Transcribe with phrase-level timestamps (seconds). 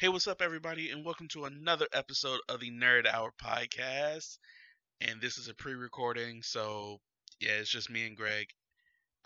[0.00, 4.38] Hey, what's up, everybody, and welcome to another episode of the Nerd Hour podcast.
[5.02, 6.96] And this is a pre-recording, so
[7.38, 8.46] yeah, it's just me and Greg.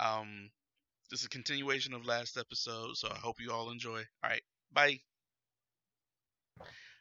[0.01, 0.51] Um,
[1.13, 3.99] this is a continuation of last episode, so I hope you all enjoy.
[3.99, 4.43] All right,
[4.73, 4.99] bye.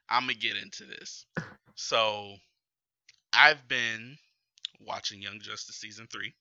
[0.08, 1.26] I'm gonna get into this.
[1.74, 2.36] So,
[3.34, 4.18] I've been
[4.82, 6.36] watching Young Justice season three.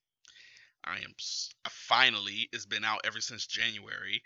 [0.84, 1.14] I am
[1.64, 2.50] I finally.
[2.52, 4.20] It's been out ever since January.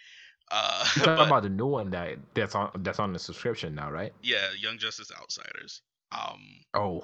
[0.50, 3.74] Uh, You're talking but about the new one that that's on that's on the subscription
[3.74, 4.12] now, right?
[4.22, 5.82] yeah, Young Justice Outsiders.
[6.12, 6.40] Um,
[6.74, 7.02] Oh,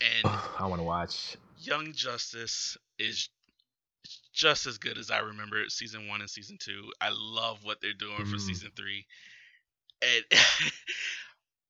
[0.00, 1.36] and I want to watch.
[1.56, 3.28] Young Justice is
[4.32, 6.90] just as good as I remember it, season one and season two.
[7.00, 8.40] I love what they're doing for Mm.
[8.40, 9.06] season three.
[10.02, 10.24] And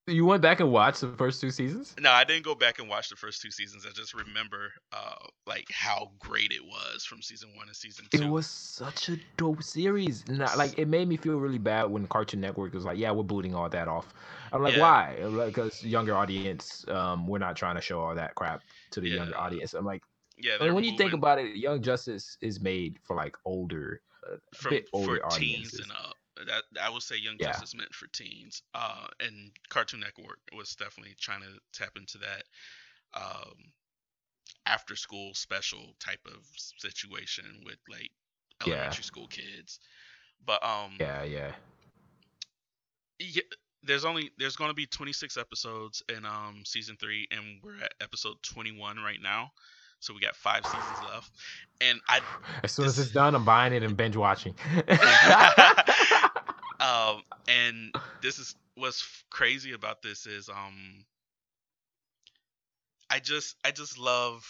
[0.09, 1.95] You went back and watched the first two seasons?
[2.01, 3.87] no, I didn't go back and watch the first two seasons.
[3.87, 5.15] I just remember uh
[5.47, 8.23] like how great it was from season one and season two.
[8.23, 10.25] It was such a dope series.
[10.28, 13.23] I- like it made me feel really bad when Cartoon Network was like, "Yeah, we're
[13.23, 14.12] booting all that off."
[14.52, 14.80] I'm like, Yeah.
[14.80, 19.09] "Why?" Because younger audience, um, we're not trying to show all that crap to the
[19.09, 19.72] younger audience.
[19.72, 20.03] I'm like,
[20.37, 24.34] yeah, they're when you think about it, Young Justice is made for like older, uh,
[24.34, 25.81] a from bit for older teens audiences.
[25.81, 26.16] and up.
[26.45, 27.53] That I would say Young Yeah.
[27.53, 28.62] Justice meant for teens.
[28.75, 32.45] Uh, and Cartoon Network was definitely trying to tap into that
[33.15, 33.73] um
[34.67, 38.11] after school special type of situation with like
[38.65, 38.95] Yeah.
[38.95, 39.81] elementary school kids.
[40.45, 41.53] But um Yeah, yeah.
[43.19, 43.43] yeah,
[43.83, 47.95] there's only there's going to be 26 episodes in um season 3 and we're at
[48.01, 49.51] episode 21 right now.
[50.01, 51.31] So we got 5 seasons left.
[51.81, 52.21] And I
[52.62, 54.55] As soon as it's done, I'm buying it and binge watching.
[56.83, 61.06] um and this is what's crazy about this is um
[63.11, 64.44] i just i just love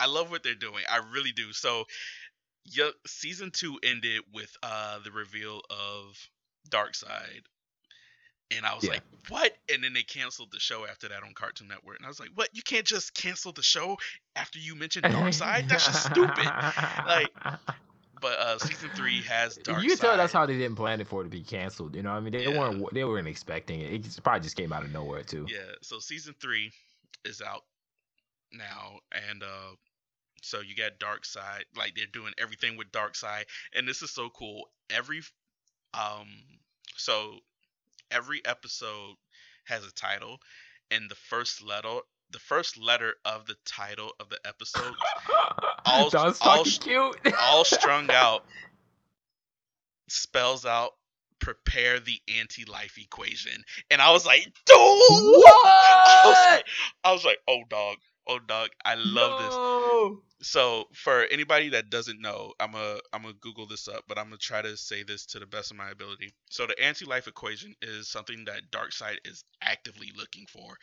[0.00, 0.84] i love what they're doing.
[0.90, 1.52] I really do.
[1.52, 1.86] So
[2.66, 6.16] yeah season two ended with uh the reveal of
[6.70, 7.44] Darkseid
[8.50, 8.90] and i was Yeah.
[8.90, 9.52] like what?
[9.72, 11.96] And then they canceled the show after that on cartoon network.
[11.98, 12.48] And i was like what?
[12.52, 13.96] You can't just cancel the show
[14.36, 16.52] after you mentioned Darkseid that's just stupid.
[17.04, 17.30] Like,
[18.22, 21.08] but uh season three has dark you can tell that's how they didn't plan it
[21.08, 21.94] for it to be canceled.
[21.94, 22.58] You know, what I mean, they Yeah.
[22.58, 23.92] weren't they weren't expecting it.
[23.92, 25.46] It probably just came out of nowhere too.
[25.50, 26.72] Yeah, so season three
[27.24, 27.64] is out
[28.52, 29.74] now, and uh,
[30.42, 31.64] so you got Darkseid.
[31.76, 33.44] Like they're doing everything with Darkseid,
[33.74, 34.68] and this is so cool.
[34.88, 35.20] Every
[35.94, 36.28] um,
[36.96, 37.38] so
[38.10, 39.16] every episode
[39.64, 40.38] has a title,
[40.90, 41.98] and the first letter,
[42.32, 44.94] the first letter of the title of the episode,
[45.86, 46.10] all-
[46.40, 47.16] all cute.
[47.38, 48.44] all strung out,
[50.08, 50.90] spells out.
[51.40, 56.54] Prepare the anti-life equation, and I was like, "Dude, I was What?
[56.54, 56.64] like,
[57.02, 57.96] I was like, oh dog,
[58.28, 60.48] oh dog, I love this.
[60.48, 64.26] So for anybody that doesn't know, I'm a I'm gonna Google this up, but I'm
[64.26, 66.32] gonna try to say this to the best of my ability.
[66.48, 70.76] So the anti-life equation is something that Darkseid is actively looking for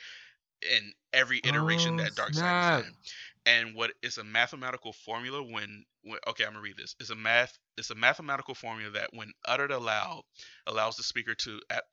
[0.62, 2.58] in every iteration Oh, that Darkseid snap.
[2.58, 2.96] is in.
[3.46, 6.96] And what it's a mathematical formula when, when okay, I'm gonna read this.
[7.00, 10.24] It's a math it's a mathematical formula that when uttered aloud
[10.68, 11.84] allows the speaker to ap-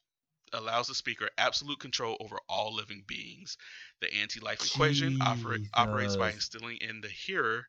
[0.52, 3.56] allows the speaker absolute control over all living beings.
[4.00, 7.66] The anti-life equation operate, operates by instilling in the hearer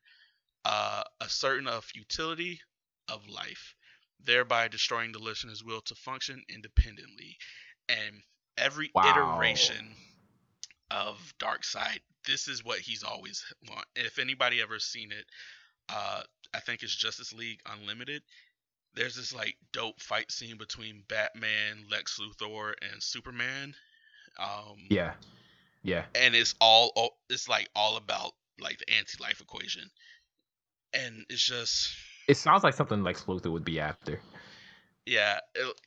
[0.66, 2.62] uh, a certain of futility
[3.08, 3.76] of life,
[4.20, 7.38] thereby destroying the listener's will to function independently.
[7.90, 8.22] And
[8.58, 9.04] every Wow.
[9.04, 9.96] iteration
[10.92, 13.86] of Darkseid, this is what he's always want.
[13.96, 15.26] If anybody ever seen it,
[15.90, 16.22] uh,
[16.54, 18.22] I think it's Justice League Unlimited.
[18.96, 23.76] There's this like dope fight scene between Batman, Lex Luthor, and Superman.
[24.40, 25.14] Um, Yeah.
[25.84, 26.06] Yeah.
[26.16, 29.84] and it's all it's like all about like the anti-life equation
[30.94, 31.90] and it's just
[32.28, 34.20] It sounds like something Lex Luthor would be after.
[35.06, 35.82] yeah it-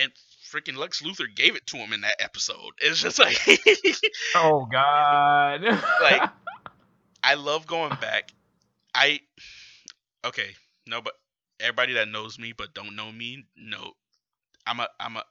[0.00, 0.12] and
[0.52, 3.36] freaking lex luthor gave it to him in that episode it's just like
[4.36, 5.62] Oh God.
[6.00, 6.30] Like-
[7.24, 8.30] i love going back
[8.94, 9.18] i
[10.24, 10.54] okay
[10.86, 11.14] no but
[11.58, 13.92] everybody that knows me but don't know me know
[14.66, 15.24] i'm a i'm a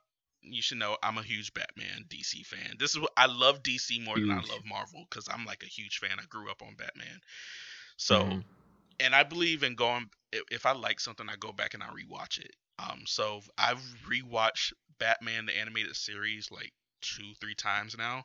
[0.45, 2.75] you should know I'm a huge Batman DC fan.
[2.77, 5.67] This is what I love DC more than I love Marvel because I'm like a
[5.67, 6.17] huge fan.
[6.19, 7.21] I grew up on Batman.
[7.95, 8.43] So Mhm.
[8.99, 10.09] And I believe in going.
[10.51, 12.55] If I like something, I go back and I rewatch it.
[12.79, 18.23] Um, so I've rewatched Batman the animated series like two, three times now.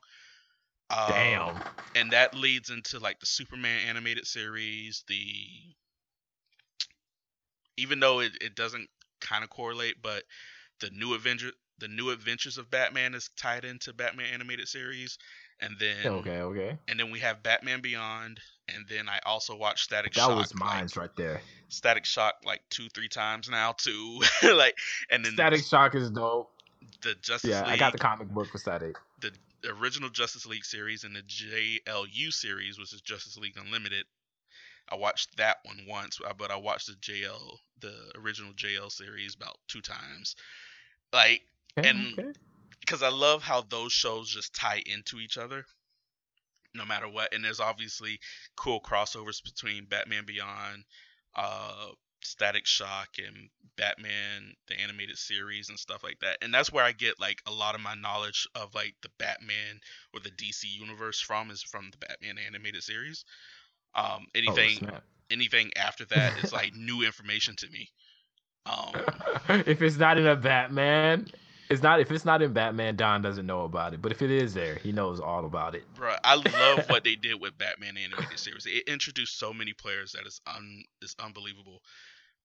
[0.91, 1.61] Um, Damn.
[1.95, 5.05] And that leads into like the Superman animated series.
[5.09, 5.75] The
[7.77, 8.89] even though it, it doesn't
[9.21, 10.25] kind of correlate, but
[10.81, 15.19] the new Avenger, the new Adventures of Batman is tied into Batman animated series.
[15.61, 16.41] And then Okay.
[16.41, 16.79] Okay.
[16.89, 18.41] and then we have Batman Beyond,
[18.75, 20.29] and then I also watched Static That Shock.
[20.31, 21.41] That was like, mine's right there.
[21.69, 24.21] Static Shock like two, three times now too.
[24.55, 24.77] like,
[25.11, 26.51] and then Static Shock is dope.
[27.03, 28.97] the Justice Yeah, League, I got the comic book for Static.
[29.21, 29.33] the
[29.81, 34.05] original Justice League series and the JLU series, which is Justice League Unlimited.
[34.91, 39.35] I watched that one once, uh, but I watched the JL, the original JL series,
[39.35, 40.35] about two times.
[41.13, 41.43] Like,
[41.77, 42.33] Okay, And- okay.
[42.81, 45.67] because I love how those shows just tie into each other,
[46.75, 47.33] no matter what.
[47.35, 48.19] And there's obviously
[48.57, 50.85] cool crossovers between Batman Beyond,
[51.37, 51.89] uh,
[52.23, 56.39] Static Shock, and Batman the animated series and stuff like that.
[56.43, 59.81] And that's where I get like a lot of my knowledge of like the Batman
[60.13, 63.25] or the DC universe from is from the Batman animated series.
[63.95, 65.05] Um, Oh, anything snap.
[65.31, 67.89] anything after that is like new information to me.
[68.67, 71.29] Um, if it's not in a Batman,
[71.71, 72.01] it's not.
[72.01, 74.03] If it's not in Batman, Don doesn't know about it.
[74.03, 75.85] But if it is there, he knows all about it.
[75.95, 78.67] Bro, I love what they did with Batman animated series.
[78.67, 81.83] It introduced so many players that is un is unbelievable.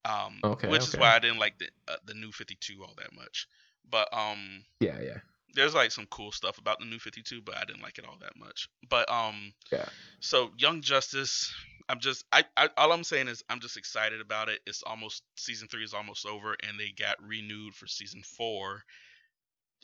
[0.06, 2.94] Um, Okay, which is why I didn't like the uh, the new Fifty Two all
[2.98, 3.48] that much.
[3.90, 5.18] But um, Yeah, yeah.
[5.56, 8.06] there's like some cool stuff about the new Fifty Two, but I didn't like it
[8.06, 8.68] all that much.
[8.90, 9.86] But um, Yeah.
[10.20, 11.54] So Young Justice,
[11.88, 14.60] I'm just I, I all I'm saying is I'm just excited about it.
[14.68, 18.84] It's almost season three is almost over, and they got renewed for season four.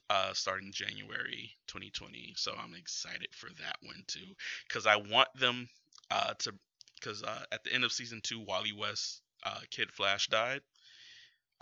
[0.09, 4.25] Uh, starting January 2020, so I'm excited for that one too,
[4.67, 5.69] because I want them
[6.09, 6.53] uh, to,
[6.95, 10.61] because uh, at the end of season two, Wally West, uh, Kid Flash died.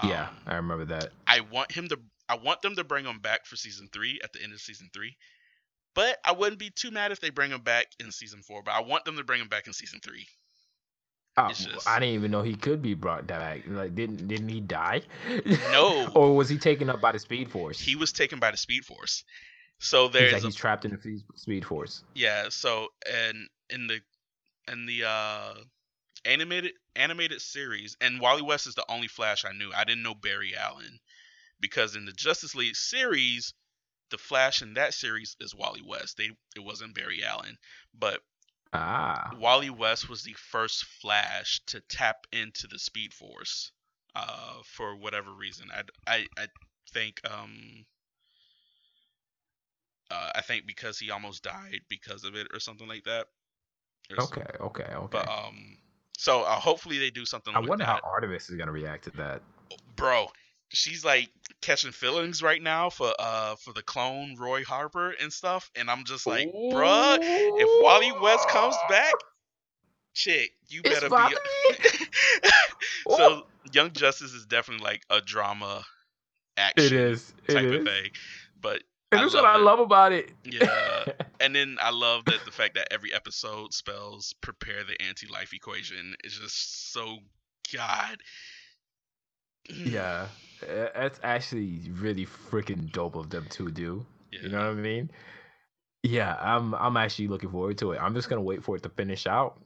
[0.03, 1.09] yeah, Um, I remember that.
[1.27, 1.99] I want him to.
[2.29, 4.89] I want them to bring him back for season three at the end of season
[4.93, 5.15] three,
[5.93, 8.63] but I wouldn't be too mad if they bring him back in season four.
[8.63, 10.27] But I want them to bring him back in season three.
[11.37, 13.61] Oh, just- I didn't even know he could be brought back.
[13.67, 15.01] Like, didn't didn't he die?
[15.71, 16.07] No.
[16.15, 17.79] or was he taken up by the Speed Force?
[17.79, 19.23] He was taken by the Speed Force,
[19.79, 22.03] so he's there's like a, he's trapped in the Speed Force.
[22.15, 22.45] yeah.
[22.49, 23.99] So and in the
[24.71, 25.53] in the uh
[26.25, 29.71] animated animated series, and Wally West is the only Flash I knew.
[29.75, 30.99] I didn't know Barry Allen
[31.59, 33.53] because in the Justice League series,
[34.09, 36.17] the Flash in that series is Wally West.
[36.17, 37.57] They it wasn't Barry Allen,
[37.97, 38.21] but
[38.73, 43.71] Ah, Wally West was the first Flash to tap into the Speed Force,
[44.15, 45.67] uh, for whatever reason.
[45.73, 46.47] I, I, I
[46.91, 47.85] think um,
[50.11, 53.27] uh, I think because he almost died because of it or something like that.
[54.17, 55.07] Okay, okay, okay.
[55.11, 55.77] But um,
[56.17, 57.55] so uh, hopefully they do something.
[57.55, 58.01] I with wonder that.
[58.03, 59.41] how Artemis is gonna react to that.
[59.95, 60.27] bro.
[60.69, 61.29] She's like
[61.61, 66.03] catching feelings right now for uh for the clone Roy Harper and stuff, and I'm
[66.05, 69.13] just like, bruh, if Wally West comes back,
[70.13, 71.35] chick, you It's better Wally.
[71.69, 71.77] be.
[73.15, 75.85] so Young Justice is definitely like a drama
[76.57, 77.33] action it is.
[77.47, 77.73] It type is.
[77.73, 78.11] of thing.
[78.61, 79.59] But And I that's what love I it.
[79.59, 80.31] love about it.
[80.43, 81.05] Yeah.
[81.39, 86.15] and then I love that the fact that every episode spells prepare the anti-life equation
[86.23, 87.19] is just so
[87.73, 88.17] god.
[89.69, 90.27] yeah,
[90.61, 94.05] that's actually really freaking dope of them to do.
[94.31, 94.39] Yeah.
[94.43, 95.11] You know what I mean?
[96.03, 97.99] Yeah, I'm I'm actually looking forward to it.
[98.01, 99.61] I'm just gonna wait for it to finish out.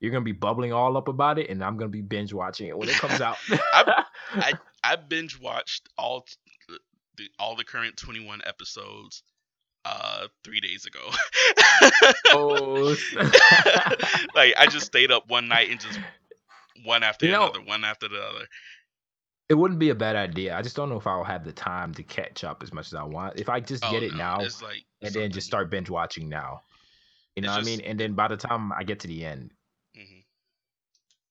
[0.00, 2.76] You're gonna be bubbling all up about it, and I'm gonna be binge watching it
[2.76, 3.36] when it comes out.
[3.72, 4.52] I
[4.84, 6.26] I binge watched all
[7.16, 9.22] the all the current 21 episodes
[9.86, 11.00] uh 3 days ago.
[12.32, 12.94] oh,
[14.34, 15.98] like I just stayed up one night and just
[16.84, 18.46] one after You know- another, one after the other.
[19.48, 20.56] It wouldn't be a bad idea.
[20.56, 22.94] I just don't know if I'll have the time to catch up as much as
[22.94, 23.38] I want.
[23.38, 26.28] If I just Oh, get it no, now like and then just start binge watching
[26.28, 26.62] now,
[27.36, 27.80] you know It's what I mean?
[27.82, 29.52] And then by the time I get to the end,
[29.96, 30.24] Mhm.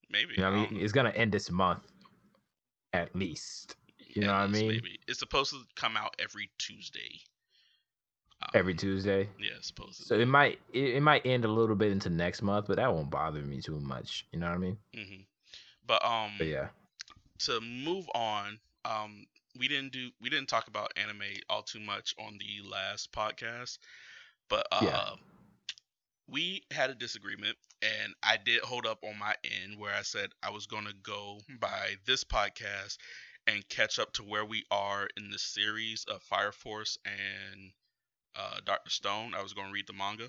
[0.08, 0.34] Maybe.
[0.36, 0.74] you know I mean?
[0.74, 0.80] know.
[0.80, 1.82] It's gonna end this month,
[2.92, 3.76] at least.
[3.98, 4.68] You know At what I mean?
[4.68, 4.98] Maybe.
[5.06, 7.20] It's supposed to come out every Tuesday.
[8.42, 9.28] Um, Every Tuesday.
[9.38, 10.06] Yeah, supposedly.
[10.06, 12.92] So it might it, it might end a little bit into next month, but that
[12.92, 14.26] won't bother me too much.
[14.32, 14.78] You know what I mean?
[14.94, 15.22] hmm
[15.86, 16.68] But um, But yeah.
[17.40, 19.26] To move on, um,
[19.58, 23.78] we didn't do we didn't talk about anime all too much on the last podcast,
[24.48, 25.14] but uh, Yeah.
[26.28, 30.30] we had a disagreement, and I did hold up on my end where I said
[30.42, 32.98] I was gonna go by this podcast
[33.46, 37.72] and catch up to where we are in the series of Fire Force and
[38.34, 39.34] uh, Doctor Stone.
[39.34, 40.28] I was gonna read the manga.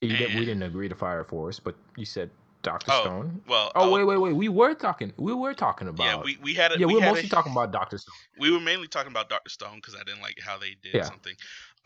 [0.00, 2.30] Did, we didn't agree to Fire Force, but you said
[2.62, 3.42] Doctor Oh, Stone.
[3.48, 4.34] Well, I Oh wait, wait, wait.
[4.34, 5.12] We were talking.
[5.16, 6.06] We were talking about.
[6.06, 8.14] yeah, we, we had a, yeah, we, we were mostly a, talking about Doctor Stone.
[8.38, 11.04] we were mainly talking about Doctor Stone because I didn't like how they did Yeah.
[11.04, 11.34] something.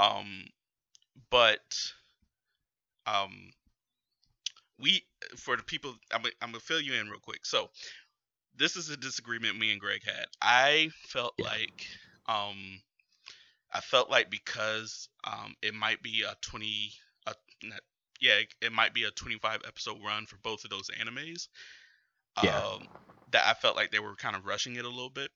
[0.01, 0.45] Um,
[1.31, 1.93] but
[3.07, 3.51] um,
[4.79, 5.03] we
[5.37, 7.47] for the people, I'm gonna- I'm gonna fill you in real quick.
[7.47, 7.71] So
[8.57, 10.27] this is a disagreement me and Greg had.
[10.41, 11.47] I felt Yeah.
[11.47, 11.87] like
[12.27, 12.81] um,
[13.73, 16.93] I felt like because um, it might be a 20,
[17.27, 17.81] a, not,
[18.25, 21.49] yeah, it, it might be a 25 episode run for both of those animes.
[22.43, 22.59] Yeah.
[22.59, 22.89] Um,
[23.33, 25.31] that I felt like they were kind of rushing it a little bit.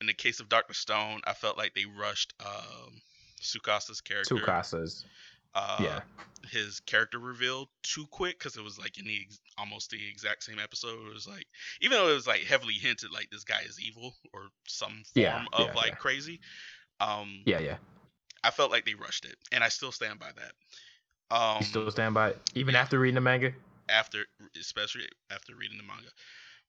[0.00, 2.92] in the case of Doctor Stone, I felt like they rushed um,
[3.40, 4.34] Tsukasa's character.
[4.36, 5.04] Tsukasa's.
[5.54, 6.00] Uh, Yeah.
[6.52, 10.44] His character reveal too quick because it was like in the ex- almost the exact
[10.44, 10.98] same episode.
[11.08, 11.46] It was like
[11.80, 15.04] even though it was like heavily hinted like this guy is evil or some form
[15.14, 15.94] Yeah, of yeah, like yeah.
[15.94, 16.40] crazy.
[17.00, 17.78] Um, Yeah, yeah.
[18.44, 20.52] I felt like they rushed it, and I still stand by that.
[21.30, 23.52] Um, You still stand by it, even after reading the manga.
[23.88, 24.26] after
[24.58, 26.10] especially after reading the manga.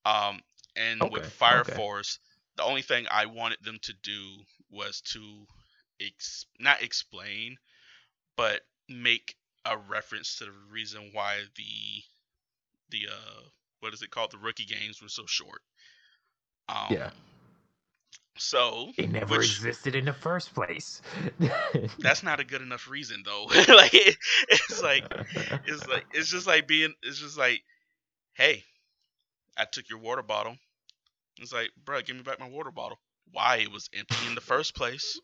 [0.05, 0.41] Um
[0.75, 1.73] and with Fire okay.
[1.73, 2.19] Force,
[2.55, 5.47] the only thing I wanted them to do was to
[6.01, 7.57] ex- not explain
[8.35, 9.35] but make
[9.65, 12.03] a reference to the reason why the
[12.89, 13.41] the uh
[13.79, 15.61] what is it called the rookie games were so short.
[16.69, 17.11] Um Yeah.
[18.37, 21.01] So It never which- existed in the first place.
[21.99, 23.45] that's not a good enough reason though.
[23.67, 24.15] like it,
[24.49, 25.03] it's like
[25.65, 27.61] it's like it's just like being it's just like
[28.33, 28.63] hey
[29.57, 30.55] i took your water bottle
[31.39, 32.99] it's like bro give me back my water bottle
[33.31, 35.19] why it was empty in the first place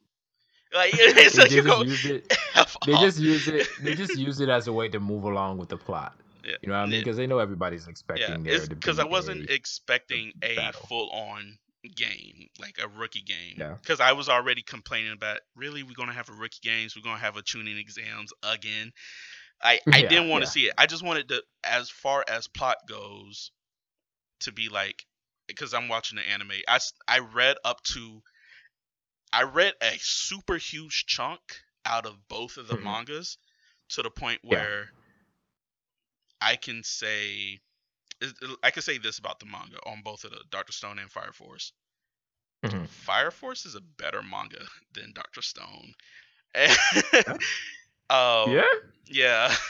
[0.74, 2.34] like it's they like just go used it.
[2.86, 3.68] They just use it.
[3.82, 6.16] They just use it as a way to move along with the plot.
[6.44, 6.94] Yeah, You know what I mean?
[6.94, 7.00] yeah.
[7.02, 8.76] Because they know everybody's yeah expecting there it's to be.
[8.76, 10.82] because i wasn't a- expecting a battle.
[10.88, 11.58] full-on
[11.96, 13.78] game like a rookie game Yeah.
[13.82, 17.20] because i was already complaining about really we're gonna have a rookie games we're gonna
[17.20, 18.92] have a chunin exams again
[19.62, 20.52] i i Yeah, didn't want to yeah.
[20.52, 23.52] see it i just wanted to as far as plot goes
[24.42, 25.06] to be like
[25.48, 28.22] because i'm watching the anime I I read up to
[29.34, 32.84] i read a super huge chunk out of both of the Mhm.
[32.84, 33.38] mangas
[33.90, 34.94] to the point where
[36.42, 37.60] i can say
[38.64, 41.34] I can say this about the manga on both of the Doctor Stone and Fire
[41.34, 41.74] Force.
[42.64, 42.88] Mhm.
[42.88, 45.94] Fire Force is a better manga than Doctor Stone.
[48.10, 48.64] um, Yeah.
[49.08, 49.56] yeah.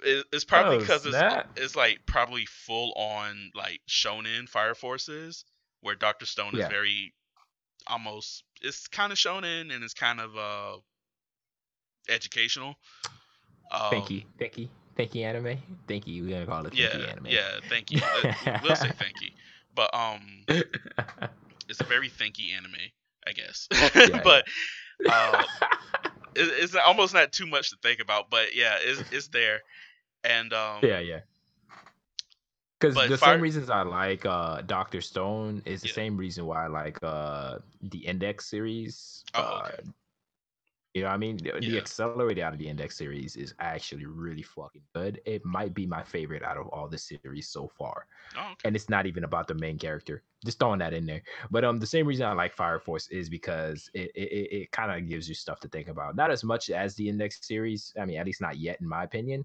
[0.00, 1.16] It, it's probably Oh, because it's,
[1.56, 5.44] it's like probably full on like shonen Fire Force is,
[5.80, 7.14] where Doctor Stone is very
[7.88, 10.78] almost it's kind of shonen and it's kind of uh
[12.08, 12.76] educational.
[13.72, 14.22] Um, Thank you.
[14.38, 14.68] Thank you.
[14.98, 15.56] Thank you, anime.
[15.86, 16.24] Thank you.
[16.24, 17.26] We're gonna call it thank you, Yeah, anime.
[17.26, 18.00] yeah, thank you.
[18.02, 18.32] Uh,
[18.64, 19.30] we'll say thank you.
[19.74, 20.44] But um
[21.68, 22.74] it's a very thanky anime,
[23.26, 23.68] I guess.
[23.94, 24.20] yeah.
[24.24, 24.44] but
[25.08, 25.44] uh,
[26.34, 28.28] it, it's almost not too much to think about.
[28.28, 29.60] But yeah, it's it's there,
[30.24, 31.20] and um, yeah, yeah.
[32.80, 35.94] Because the Fire- same reasons I like uh, Doctor Stone is the Yeah.
[35.94, 39.24] same reason why I like uh, the Index series.
[39.34, 39.88] Oh, uh, okay.
[40.94, 44.06] You know, what I mean, the, the Accelerator out of the Index series is actually
[44.06, 45.20] really fucking good.
[45.26, 48.54] It might be my favorite out of all the series so far, oh, okay.
[48.64, 50.22] and it's not even about the main character.
[50.44, 51.22] Just throwing that in there.
[51.50, 54.90] But um, the same reason I like Fire Force is because it, it, it kind
[54.90, 56.16] of gives you stuff to think about.
[56.16, 57.92] Not as much as the Index series.
[58.00, 59.44] I mean, at least not yet, in my opinion.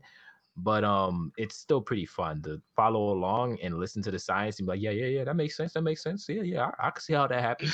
[0.55, 4.67] But um, it's still pretty fun to follow along and listen to the science and
[4.67, 5.73] be like, yeah, yeah, yeah, that makes sense.
[5.73, 6.27] That makes sense.
[6.29, 7.73] Yeah, yeah, I, I can see how that happens.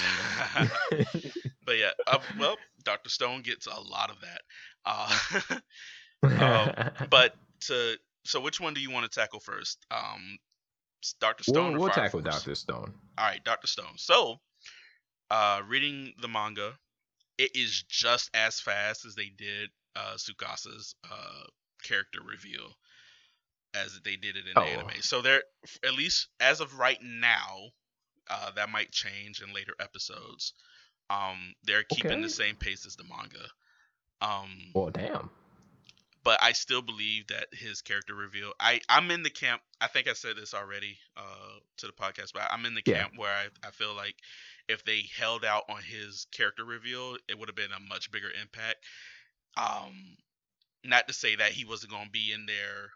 [1.66, 4.42] but yeah, uh, well, Doctor Stone gets a lot of that.
[4.86, 5.60] Uh,
[6.24, 6.72] Um,
[7.10, 9.86] but to so, which one do you want to tackle first?
[9.92, 10.38] Um,
[11.20, 11.74] Doctor Stone.
[11.74, 12.22] we'll, we'll tackle?
[12.22, 12.94] Doctor Stone.
[13.18, 13.94] All right, Doctor Stone.
[13.96, 14.38] So,
[15.32, 16.78] uh, reading the manga,
[17.38, 21.44] it is just as fast as they did uh, Tsukasa's uh,
[21.84, 22.76] character reveal
[23.74, 24.62] as they did it in Oh.
[24.62, 25.02] the anime.
[25.02, 25.44] So they're
[25.86, 27.70] at least as of right now,
[28.30, 30.54] uh, that might change in later episodes.
[31.10, 32.22] Um, they're keeping Okay.
[32.22, 33.48] the same pace as the manga.
[34.22, 35.30] Um, Well, damn.
[36.24, 38.54] but I still believe that his character reveal.
[38.60, 39.62] I I'm in the camp.
[39.82, 43.04] I think I said this already uh, to the podcast, but I'm in the Yeah.
[43.04, 44.16] camp where I, I feel like
[44.68, 48.30] if they held out on his character reveal, it would have been a much bigger
[48.42, 48.84] impact.
[49.58, 50.18] Um,
[50.84, 52.90] not to say that he wasn't going to be in there.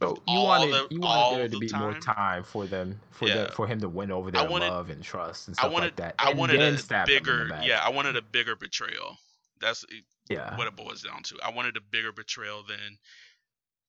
[0.00, 2.00] So you wanted the- you wanted there to the be more time?
[2.02, 3.44] time for them for Yeah.
[3.44, 5.72] the, for him to win over I their wanted- love and trust and I stuff
[5.72, 6.14] wanted like that.
[6.18, 8.56] I and wanted then a stab them in the bigger yeah I wanted a bigger
[8.56, 9.16] betrayal.
[9.60, 9.84] That's
[10.28, 10.56] yeah.
[10.56, 11.36] what it boils down to.
[11.44, 12.98] I wanted a bigger betrayal than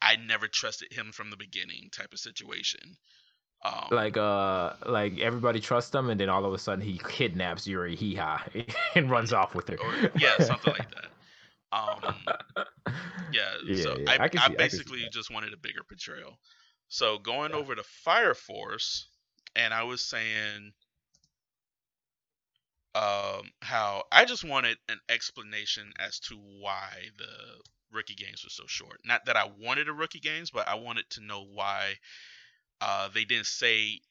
[0.02, 2.98] I never trusted him from the beginning type of situation.
[3.66, 7.66] Um, like uh like everybody trusts him and then all of a sudden he kidnaps
[7.66, 9.78] Yuzuriha and runs off with her.
[9.80, 11.06] or yeah, something like that.
[11.74, 12.36] Um,
[13.32, 15.10] yeah, Yeah, so yeah, I, I I see- I basically that.
[15.10, 16.39] just wanted a bigger portrayal.
[16.89, 17.56] So going Yeah.
[17.56, 19.08] over to Fire Force,
[19.56, 20.74] and I was saying
[22.96, 27.62] um, how I just wanted an explanation as to why the
[27.92, 29.00] rookie games were so short.
[29.06, 31.96] Not that I wanted a rookie games, but I wanted to know why
[32.82, 34.01] uh, they didn't say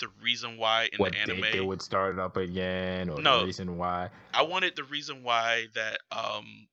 [0.00, 1.44] the reason why in what the anime.
[1.50, 3.40] they would start up again or No.
[3.40, 4.10] the reason why.
[4.34, 6.68] I wanted the reason why that um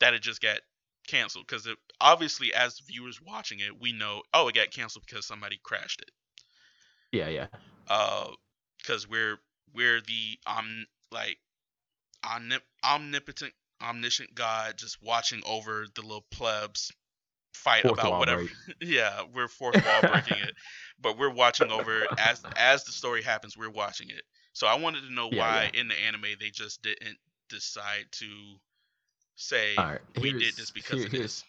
[0.00, 0.58] that it just got
[1.06, 5.26] canceled because it obviously as viewers watching it we know oh it got canceled because
[5.26, 6.10] somebody crashed it.
[7.12, 7.46] Yeah, yeah.
[7.88, 8.28] uh
[8.78, 9.38] because we're
[9.74, 11.38] we're the um like
[12.24, 13.52] omnip- omnipotent
[13.82, 16.92] omniscient god just watching over the little plebs
[17.54, 18.46] fight Fourth about whatever
[18.80, 20.54] yeah we're fourth wall breaking it
[21.00, 24.22] but we're watching over as as the story happens we're watching it.
[24.52, 28.26] So i wanted to know Yeah, why in the anime they just didn't decide to
[29.40, 31.44] say right, we did this because here- of here's, this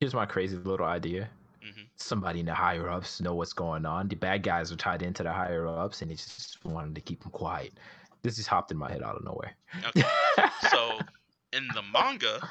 [0.00, 1.28] Here's my crazy little idea.
[1.64, 1.88] Mhm.
[1.96, 4.06] Somebody in the higher ups know what's going on.
[4.08, 7.20] The bad guys are tied into the higher ups, and they just wanted to keep
[7.22, 7.72] them quiet.
[8.22, 9.56] This just hopped in my head out of nowhere.
[9.86, 10.04] Okay.
[10.70, 10.98] so
[11.52, 12.48] in the manga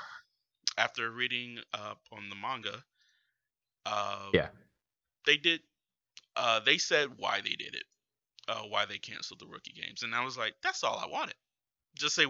[0.77, 2.83] after reading up on the manga
[3.85, 4.49] uh Yeah.
[5.25, 5.61] they did
[6.35, 7.83] uh they said why they did it
[8.47, 11.35] uh why they canceled the rookie games and i was like that's all i wanted
[11.95, 12.25] just say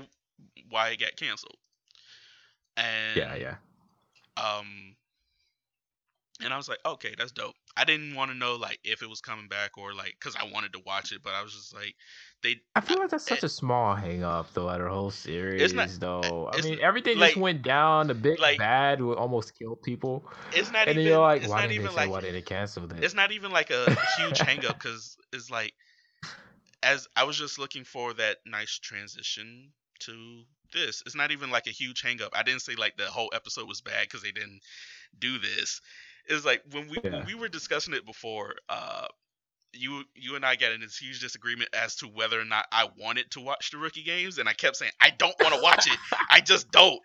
[0.69, 1.57] why it got canceled
[2.77, 3.55] and yeah, yeah.
[4.37, 4.95] um
[6.43, 9.09] and i was like okay that's dope i didn't want to know like if it
[9.09, 11.73] was coming back or like because i wanted to watch it but i was just
[11.73, 11.95] like
[12.43, 15.73] they I feel like that's such a small hang up of the whole series it's
[15.73, 16.49] not- though.
[16.53, 18.07] I mean everything like- just went down.
[18.07, 20.29] The big like- bad would almost kill people.
[20.53, 22.41] it's not and even you're like, it's why even they say like why did they
[22.41, 23.03] cancel that?
[23.03, 25.73] it's not even like a huge hang up because it's like
[26.83, 31.03] as I was just looking for that nice transition to this.
[31.05, 32.31] It's not even like a huge hang up.
[32.33, 34.61] I didn't say like the whole episode was bad because they didn't
[35.19, 35.81] do this.
[36.27, 37.11] It's like when we Yeah.
[37.11, 39.07] when we were discussing it before, uh
[39.73, 42.87] you you and I got in this huge disagreement as to whether or not I
[42.97, 45.87] wanted to watch the rookie games, and I kept saying I don't want to watch
[45.87, 45.97] it.
[46.31, 46.99] I just don't.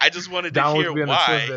[0.00, 1.54] I just wanted to hear why.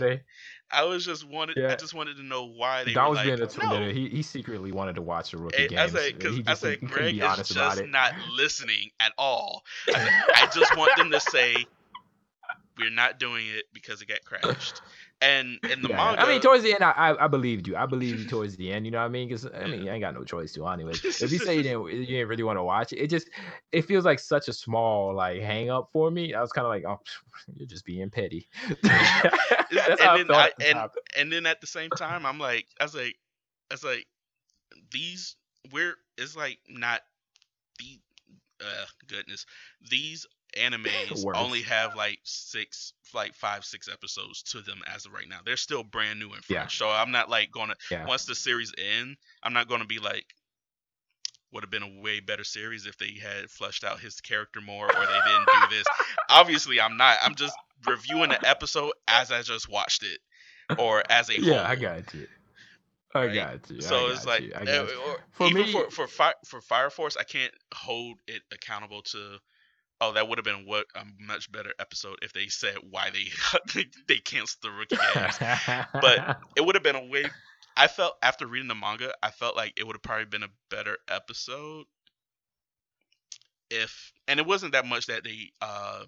[0.72, 1.64] I was just wanted.
[1.64, 3.90] I just wanted to know why they were was like, being a twin no.
[3.90, 5.92] He he secretly wanted to watch the rookie I- I games.
[5.94, 9.64] say, cause he I say he Greg is just not listening at all.
[9.90, 11.56] I, said, I just want them to say
[12.78, 14.82] we're not doing it because it got crashed.
[15.22, 17.76] And in the Yeah, manga, I mean, towards the end, I, I I believed you.
[17.76, 18.86] I believed you towards the end.
[18.86, 19.28] You know what I mean?
[19.28, 21.04] Because I mean, I ain't got no choice to, anyways.
[21.22, 23.30] If you say you didn't, you didn't really want to watch it, it just
[23.72, 26.34] it feels like such a small like hang up for me.
[26.34, 27.00] I was kind of like, oh,
[27.56, 28.48] you're just being petty.
[28.82, 30.40] That's how I then felt.
[30.40, 33.16] I- and- and then at the same time, I'm like, I was like,
[33.70, 34.08] I was like,
[34.92, 35.36] these
[35.72, 37.02] we're it's like not
[37.80, 38.00] the
[38.62, 39.46] uh, goodness
[39.90, 40.26] these
[40.58, 45.40] animes only have like six like five six episodes to them as of right now
[45.46, 46.88] they're still brand new and fresh Yeah.
[46.88, 48.06] so i'm not like gonna Yeah.
[48.08, 50.26] once the series end i'm not gonna be like
[51.52, 54.86] would have been a way better series if they had fleshed out his character more
[54.86, 55.86] or they didn't do this
[56.30, 57.56] obviously i'm not i'm just
[57.88, 60.20] reviewing the episode as i just watched it
[60.78, 62.28] or as a yeah, whole I got you.
[63.14, 63.36] I right?
[63.36, 63.82] got you.
[63.82, 64.54] So got it's like you.
[64.56, 68.20] I uh, or For even me- for for fire for Fire Force, I can't hold
[68.28, 69.38] it accountable to.
[70.04, 73.84] Oh, that would have been what a much better episode if they said why they
[74.08, 75.38] they canceled the rookie games.
[75.94, 77.26] but- It would have been a way.
[77.78, 80.50] I felt after reading the manga, I felt like it would have probably been a
[80.70, 81.86] better episode
[83.70, 86.04] if, and it wasn't that much that they uh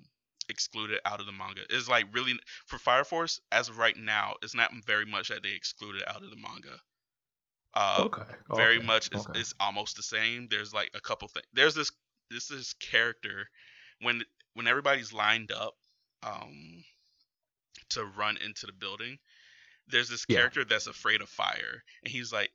[0.49, 1.61] excluded out of the manga.
[1.69, 2.33] It's like really
[2.65, 6.23] for Fire Force as of right now, it's not very much that they excluded out
[6.23, 6.79] of the manga.
[7.75, 8.21] Uh, okay.
[8.55, 9.39] very okay, much it's, okay.
[9.39, 11.91] it's almost the same there's like a couple things there's this
[12.29, 13.47] this this character
[14.03, 15.73] when when everybody's lined up
[16.23, 16.83] um
[17.89, 19.17] to run into the building
[19.87, 20.37] there's this Yeah.
[20.37, 22.51] character that's afraid of fire and he's like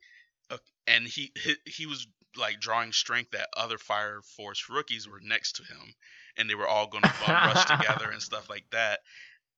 [0.49, 0.57] uh,
[0.87, 2.07] and he, he he was
[2.37, 5.93] like drawing strength that other fire force rookies were next to him
[6.37, 8.99] and they were all going to bum rush together and stuff like that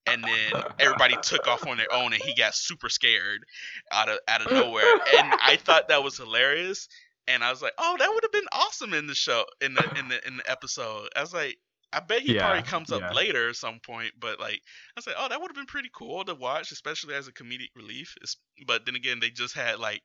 [0.07, 3.43] and then everybody took off on their own and he got super scared
[3.91, 4.83] out of out of nowhere
[5.17, 6.87] and i thought that was hilarious
[7.27, 9.83] and i was like oh that would have been awesome in the show in the
[9.99, 11.57] in the in the episode i was like
[11.93, 13.11] i bet he probably comes up yeah.
[13.11, 15.89] later at some point but like i was like oh that would have been pretty
[15.93, 19.79] cool to watch especially as a comedic relief It's- but then again they just had
[19.79, 20.01] like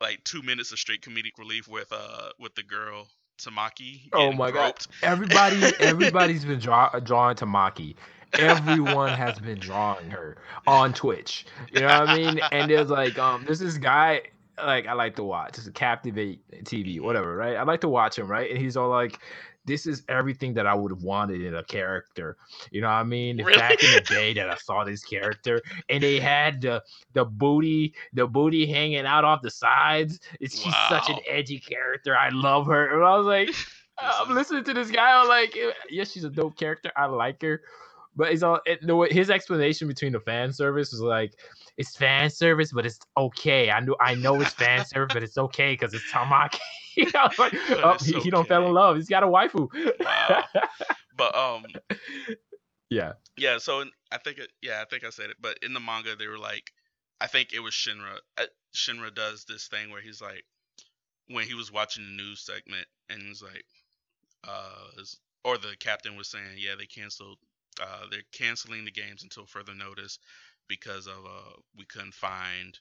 [0.00, 3.08] like two minutes of straight comedic relief with uh with the girl
[3.40, 4.88] tamaki Oh my groped.
[5.00, 5.08] god!
[5.08, 7.94] Everybody, everybody's been draw, drawing Tamaki.
[8.34, 11.44] Everyone has been drawing her on Twitch.
[11.72, 12.40] You know what I mean?
[12.50, 14.22] And there's like, um, there's this guy
[14.58, 15.58] like I like to watch.
[15.58, 17.56] It's a Captivate TV, whatever, right?
[17.56, 18.50] I like to watch him, right?
[18.50, 19.18] And he's all like,
[19.64, 22.36] "This is everything that I would have wanted in a character."
[22.70, 23.38] You know what I mean?
[23.38, 23.54] Really?
[23.58, 27.94] Back in the day that I saw this character, and they had the the booty,
[28.12, 30.20] the booty hanging out off the sides.
[30.40, 32.16] It's she's such an edgy character.
[32.16, 32.94] I love her.
[32.94, 33.50] And I was like.
[33.98, 35.20] I'm listening to this guy.
[35.20, 36.90] I'm like, "Eh, yes, she's a dope character.
[36.96, 37.60] I like her,
[38.16, 41.34] but it's all it, his explanation between the fan service was like,
[41.76, 43.70] it's fan service, but it's okay.
[43.70, 46.58] I know, I know it's fan service, but it's okay because it's Tamaki.
[47.38, 48.96] Like, oh, it's he, he don't fell in love.
[48.96, 49.68] He's got a waifu.
[50.00, 50.44] Wow.
[51.16, 51.64] but um
[52.90, 55.72] yeah, Yeah, so in, I think it, yeah, I think I said it, but in
[55.72, 56.70] the manga they were like,
[57.20, 58.18] I think it was Shinra.
[58.36, 60.44] Uh, Shinra does this thing where he's like,
[61.28, 63.64] when he was watching the news segment, and he's like,
[64.46, 65.02] uh,
[65.44, 67.38] or the captain was saying, yeah, they canceled.
[67.80, 70.18] Uh, they're canceling the games until further notice
[70.68, 72.78] because of uh, we couldn't find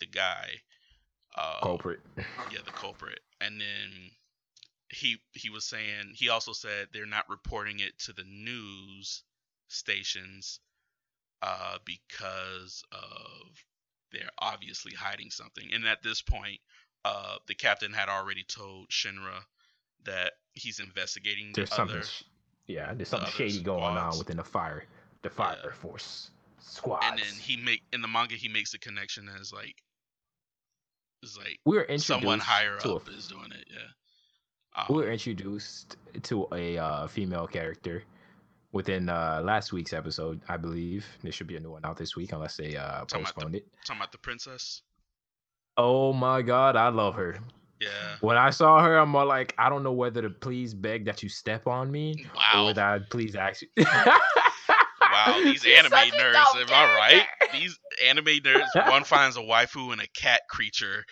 [0.00, 0.48] the guy.
[1.36, 2.00] Uh, Culprit.
[2.16, 3.20] Yeah, the culprit.
[3.44, 4.10] And then
[4.88, 9.22] he he was saying he also said they're not reporting it to the news
[9.68, 10.60] stations
[11.42, 13.64] uh, because of
[14.12, 15.72] they're obviously hiding something.
[15.72, 16.58] And at this point,
[17.04, 19.40] uh, the captain had already told Shinra
[20.04, 21.96] that he's investigating There's the something.
[21.96, 22.04] other.
[22.66, 24.84] Yeah, there's something other shady going on within the fire,
[25.22, 25.72] the fire Yeah.
[25.72, 27.06] force squads.
[27.08, 29.82] And then he make in the manga he makes the connection as like
[31.22, 33.64] is like we were introduced someone higher to up a is doing it.
[33.70, 34.84] Yeah.
[34.88, 38.02] we Um, were introduced to a uh, female character
[38.72, 41.06] within uh, last week's episode, I believe.
[41.22, 43.54] There should be a new one out this week unless they uh, about the- postponed
[43.56, 43.66] it.
[43.86, 44.82] talking about the princess.
[45.76, 47.38] Oh my god, I love her.
[47.80, 47.88] Yeah.
[48.20, 51.22] When I saw her, I'm all like, I don't know whether to please beg that
[51.22, 52.66] you step on me Wow.
[52.68, 53.68] or that I please ask you.
[53.76, 57.26] Wow, these She's anime nerds, am I right?
[57.52, 57.58] Character.
[57.62, 61.04] These anime nerds, one finds a waifu and a cat creature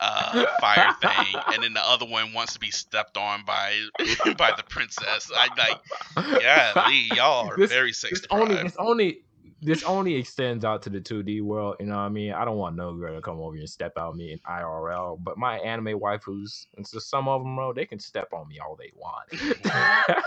[0.00, 3.72] uh fire thing, and then the other one wants to be stepped on by
[4.36, 5.30] by the princess.
[5.32, 9.18] I like yeah, Lee, y'all are This- very sex This only, this only,
[9.62, 11.76] this only extends out to the 2D world.
[11.78, 12.32] You know what I mean?
[12.32, 15.22] I don't want no girl to come over and step out me in IRL.
[15.22, 18.58] But my anime waifus, and so some of them, bro, they can step on me
[18.58, 19.30] all they want.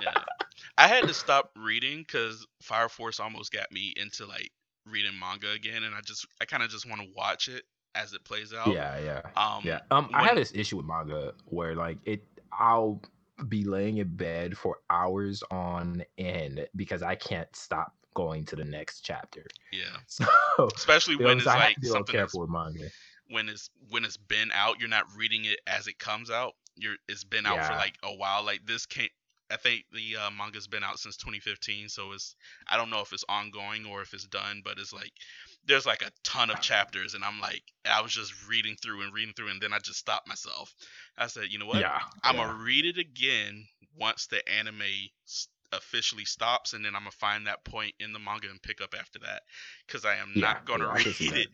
[0.00, 0.12] Yeah.
[0.76, 4.50] I had to stop reading because Fire Force almost got me into like
[4.86, 8.12] reading manga again, and I just I kind of just want to watch it as
[8.12, 8.68] it plays out.
[8.68, 9.20] yeah, yeah.
[9.36, 9.60] Um.
[9.64, 9.80] Yeah.
[9.90, 13.00] Um, I when- have this issue with manga where like it, I'll
[13.48, 18.64] be laying in bed for hours on end because I can't stop going to the
[18.64, 19.44] next chapter.
[19.72, 19.96] Yeah.
[20.56, 22.88] So, Especially when it's I like something careful with manga.
[23.28, 26.54] when it's when it's been out, you're not reading it as it comes out.
[26.76, 28.44] You're it's been out for like a while.
[28.44, 29.10] Like this can't.
[29.50, 32.34] I think the uh, manga's been out since 2015, so it's
[32.68, 35.12] I don't know if it's ongoing or if it's done, but it's like
[35.66, 39.12] there's like a ton of chapters, and I'm like I was just reading through and
[39.12, 40.74] reading through, and then I just stopped myself.
[41.16, 41.84] I said, you know what?
[41.84, 42.38] Yeah, I'm yeah.
[42.38, 43.66] gonna read it again
[43.98, 44.82] once the anime
[45.72, 48.94] officially stops, and then I'm gonna find that point in the manga and pick up
[48.98, 49.42] after that,
[49.86, 51.48] because I am Yeah, not gonna yeah, I can see read it.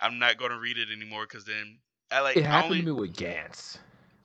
[0.00, 2.92] I'm not gonna read it anymore, because then I like It happened only to me
[2.92, 3.78] with Gantz,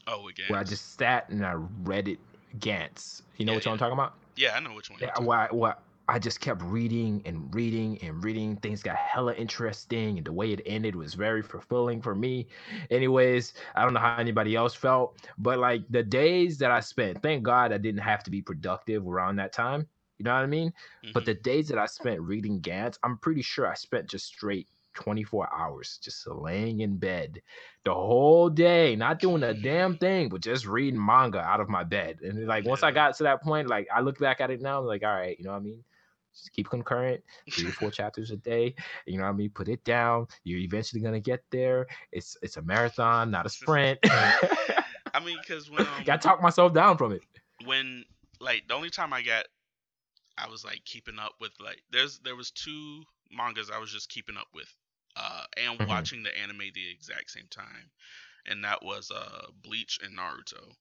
[0.08, 0.43] oh again.
[0.47, 2.19] where I just sat and I read it
[2.60, 3.22] Gantz.
[3.38, 4.13] You know Yeah, what I'm talking about?
[4.36, 5.02] yeah, I know which one.
[5.02, 5.74] Yeah, where I,
[6.08, 8.58] I just kept reading and reading and reading.
[8.58, 12.48] Things got hella interesting, and the way it ended was very fulfilling for me.
[12.89, 17.22] Anyways, I don't know how anybody else felt, but like the days that I spent,
[17.22, 19.88] thank God I didn't have to be productive around that time.
[20.17, 20.74] You know what I mean?
[21.13, 21.26] But Mhm.
[21.26, 25.53] the days that I spent reading Gantz, I'm pretty sure I spent just straight 24
[25.53, 27.41] hours just laying in bed
[27.86, 31.83] the whole day, not doing a damn thing, but just reading manga out of my
[31.83, 32.19] bed.
[32.21, 34.79] And like once I got to that point, like I look back at it now,
[34.79, 35.83] I'm like, all right, you know what I mean?
[36.33, 38.73] Just keep concurrent, three or four chapters a day.
[39.05, 39.49] You know what I mean?
[39.51, 40.27] Put it down.
[40.43, 41.86] You're eventually gonna get there.
[42.12, 43.99] It's it's a marathon, not a sprint.
[44.03, 47.21] I mean, because when um, Gotta talk myself down from it.
[47.65, 48.03] when
[48.39, 49.45] like the only time I got
[50.38, 54.10] I was like keeping up with like there's there was two mangas I was just
[54.10, 54.71] keeping up with
[55.17, 55.88] uh and Mhm.
[55.88, 57.91] watching the anime the exact same time
[58.45, 60.75] and that was uh Bleach and Naruto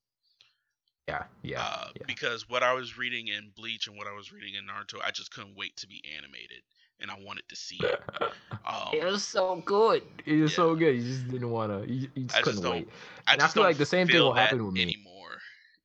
[1.07, 1.61] Yeah, yeah.
[1.61, 2.03] uh yeah.
[2.05, 5.11] because what I was reading in Bleach and what I was reading in Naruto I
[5.11, 6.61] just couldn't wait to be animated
[6.99, 7.97] and I wanted to see it
[8.65, 10.03] um it was so good.
[10.25, 10.95] It was so good.
[10.95, 11.91] You just didn't want to.
[11.91, 12.89] You, you just I couldn't don't wait.
[13.27, 14.83] I and I just feel don't like the same thing will happen with me.
[14.83, 15.37] anymore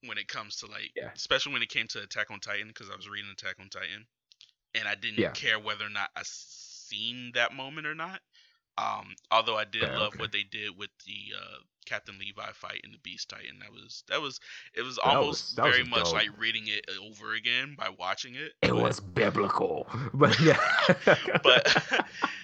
[0.05, 1.11] when it comes to like Yeah.
[1.15, 4.07] especially when it came to Attack on Titan because I was reading Attack on Titan
[4.75, 5.31] and I didn't Yeah.
[5.33, 8.21] care whether or not I seen that moment or not.
[8.79, 10.19] Um, although I did love okay.
[10.19, 13.59] what they did with the uh, Captain Levi fight in the Beast Titan.
[13.61, 14.41] That was that was
[14.75, 16.15] it was That almost that was very much dope.
[16.15, 18.53] like reading it over again by watching it.
[18.63, 20.59] It but- was biblical, but yeah.
[21.43, 22.05] but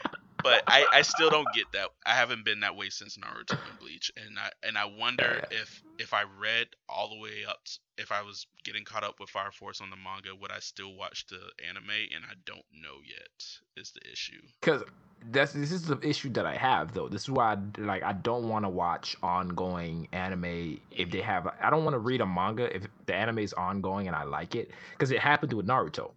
[0.51, 1.89] but I, I still don't get that.
[2.07, 5.59] I haven't been that way since Naruto and Bleach, and I and I wonder Yeah.
[5.61, 7.59] if if I read all the way up,
[7.97, 10.95] if I was getting caught up with Fire Force on the manga, would I still
[10.95, 11.91] watch the anime?
[12.15, 13.29] And I don't know yet.
[13.77, 14.41] Is the issue?
[14.61, 14.83] because
[15.31, 17.09] that's this is the issue that I have though.
[17.09, 21.49] This is why I, like I don't want to watch ongoing anime if they have.
[21.61, 24.55] I don't want to read a manga if the anime is ongoing and I like
[24.55, 26.13] it because it happened with Naruto.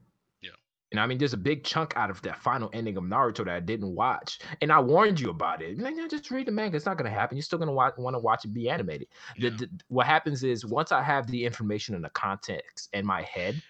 [0.92, 3.50] And I mean, there's a big chunk out of that final ending of Naruto that
[3.50, 5.80] I didn't watch, and I warned you about it.
[5.80, 7.38] Like, "Yeah, just read the manga; it's not gonna happen.
[7.38, 9.08] You're still gonna wa- want to watch it be animated.
[9.38, 9.52] Yeah.
[9.52, 13.62] the, what happens is once I have the information and the context in my head,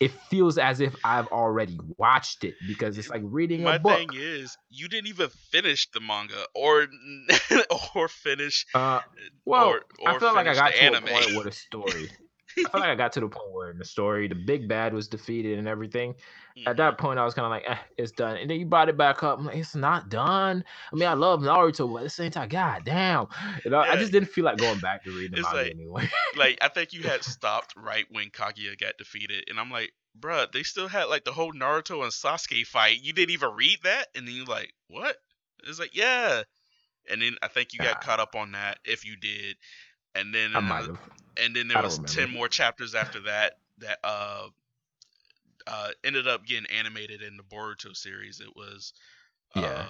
[0.00, 3.92] it feels as if I've already watched it because it's like reading My a book.
[3.92, 6.86] My thing is, you didn't even finish the manga, or
[7.94, 8.66] or finish.
[8.74, 9.00] Uh,
[9.44, 11.04] well, or, I or feel like I got to anime.
[11.04, 12.10] a point with a story.
[12.58, 14.94] I feel like I got to the point where in the story the big bad
[14.94, 16.14] was defeated and everything.
[16.66, 16.76] At Mhm.
[16.78, 18.36] that point, I was kind of like, eh, it's done.
[18.38, 19.38] And then you brought it back up.
[19.38, 20.64] I'm like, it's not done.
[20.92, 23.26] I mean, I love Naruto, but at the same time, god damn.
[23.64, 23.96] You know, I Yeah.
[23.96, 26.10] just didn't feel like going back to reading the manga like- anyway.
[26.36, 30.50] like I think you had stopped right when Kaguya got defeated, and I'm like, bruh,
[30.50, 33.02] they still had like the whole Naruto and Sasuke fight.
[33.02, 35.18] You didn't even read that, and then you're like, what?
[35.64, 36.42] It's like, yeah.
[37.10, 39.56] And then I think you got caught up on that if you did,
[40.14, 40.98] and then I in might have.
[41.38, 44.48] And then there was ten more chapters after that that uh
[45.66, 48.40] uh ended up getting animated in the Boruto series.
[48.40, 48.92] It was
[49.54, 49.86] uh, Yeah.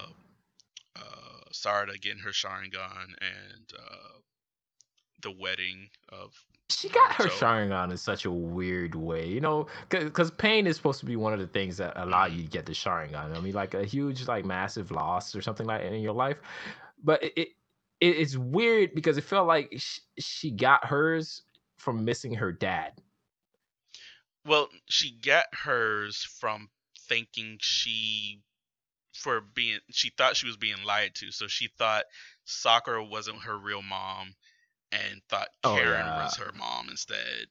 [0.95, 4.19] uh Sarada getting her Sharingan and uh
[5.21, 6.33] the wedding of
[6.69, 7.29] She got her Naruto.
[7.29, 11.33] Sharingan in such a weird way, you know, because pain is supposed to be one
[11.33, 13.35] of the things that allow you to get the Sharingan.
[13.35, 16.37] I mean, like a huge, like massive loss or something like that in your life,
[17.03, 17.47] but it, it
[18.01, 21.43] it's weird because it felt like she, she got hers
[21.77, 22.93] from missing her dad.
[24.45, 26.69] Well, she got hers from
[27.09, 28.41] thinking she
[29.13, 31.31] for being she thought she was being lied to.
[31.31, 32.03] So she thought
[32.45, 34.35] Sakura wasn't her real mom
[34.91, 36.23] and thought Oh, Karin yeah.
[36.23, 37.47] was her mom instead.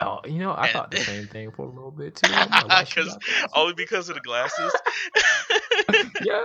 [0.00, 2.28] Oh, you know, I And- thought the same thing for a little bit too.
[2.34, 3.50] I'm like, why she 'Cause- got glasses?
[3.54, 4.72] Only because of the glasses.
[6.24, 6.44] yeah.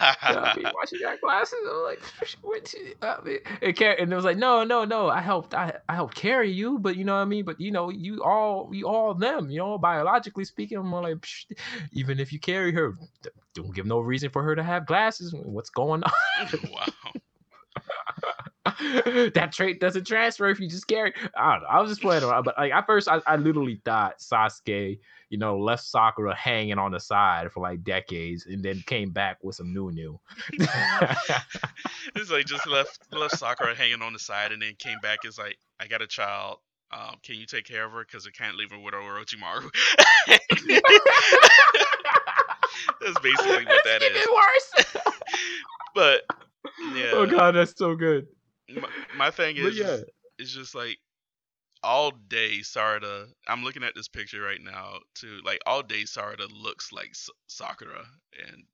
[0.00, 1.58] I mean, why she got glasses?
[1.68, 2.00] I'm like,
[2.42, 2.68] what?
[2.68, 5.08] she- I mean, and, Car- and it was like, no, no, no.
[5.08, 7.44] I helped, I, I helped carry you, but you know what I mean.
[7.44, 9.50] But you know, you all, you all them.
[9.50, 11.26] You know, biologically speaking, I'm like,
[11.92, 12.98] even if you carry her,
[13.54, 15.34] don't give no reason for her to have glasses.
[15.34, 16.12] What's going on?
[16.72, 16.86] wow.
[19.34, 21.12] that trait doesn't transfer if you just carry.
[21.36, 21.68] I don't know.
[21.68, 24.98] I was just playing around, but like at first, I, I literally thought Sasuke,
[25.30, 29.38] you know, left Sakura hanging on the side for like decades, and then came back
[29.42, 30.18] with some new new.
[32.14, 35.18] It's like just left left Sakura hanging on the side and then came back.
[35.24, 36.58] It's like I got a child.
[36.92, 38.04] Um, can you take care of her?
[38.04, 39.68] Because I can't leave her with Orochimaru.
[43.00, 44.28] That's basically what that It's is.
[44.32, 45.14] worse.
[45.94, 46.22] But
[46.94, 48.26] yeah, Oh god, that's so good.
[48.68, 49.96] my, my thing is, yeah,
[50.38, 50.98] it's just like
[51.86, 53.28] all day Sarada.
[53.48, 55.40] I'm looking at this picture right now too.
[55.44, 58.06] Like all day Sarada looks like S- Sakura
[58.48, 58.64] and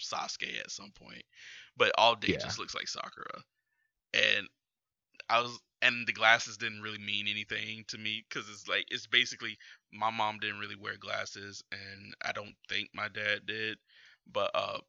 [0.00, 1.24] Sasuke at some point,
[1.76, 2.38] but all day Yeah.
[2.38, 3.42] just looks like Sakura.
[4.14, 4.48] And
[5.30, 9.06] I was, and the glasses didn't really mean anything to me because it's like it's
[9.06, 9.58] basically
[9.92, 13.78] my mom didn't really wear glasses, and I don't think my dad did,
[14.32, 14.80] but uh,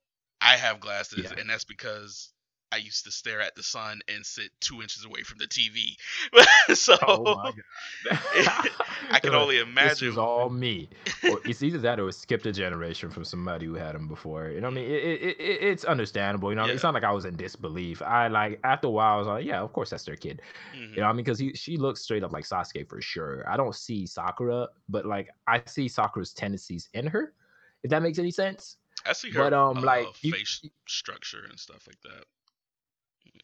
[0.41, 1.35] I have glasses, Yeah.
[1.37, 2.33] and that's because
[2.71, 5.97] I used to stare at the sun and sit two inches away from the TV.
[6.75, 8.19] so oh my god.
[9.11, 9.89] I can only imagine.
[9.89, 10.89] This was all me.
[11.29, 14.49] Or it's either that or it skipped a generation from somebody who had them before.
[14.49, 14.89] You know what I mean?
[14.91, 16.49] It, it, it, it- it's understandable.
[16.49, 16.75] You know, I mean?
[16.75, 18.01] it's not like I was in disbelief.
[18.01, 20.41] I like after a while I was like, yeah, of course that's their kid.
[20.75, 20.91] Mhm.
[20.91, 23.43] You know, what I mean, because she looks straight up like Sasuke for sure.
[23.49, 27.33] I don't see Sakura, but like I see Sakura's tendencies in her.
[27.83, 28.77] If that makes any sense.
[29.05, 32.25] I see her But um, uh, like you, face structure and stuff like that.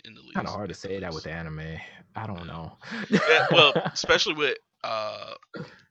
[0.06, 1.78] In the least, kind of hard to say that with anime.
[2.16, 2.78] I don't know.
[3.10, 5.34] Yeah, well, especially with uh,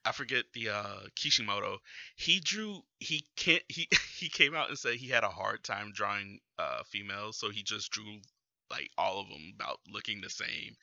[0.05, 1.79] I forget the uh Kishimoto.
[2.17, 2.81] He drew.
[2.99, 3.63] He can't.
[3.69, 7.51] He he came out and said he had a hard time drawing uh females, so
[7.51, 8.21] he just drew
[8.71, 10.77] like all of them about looking the same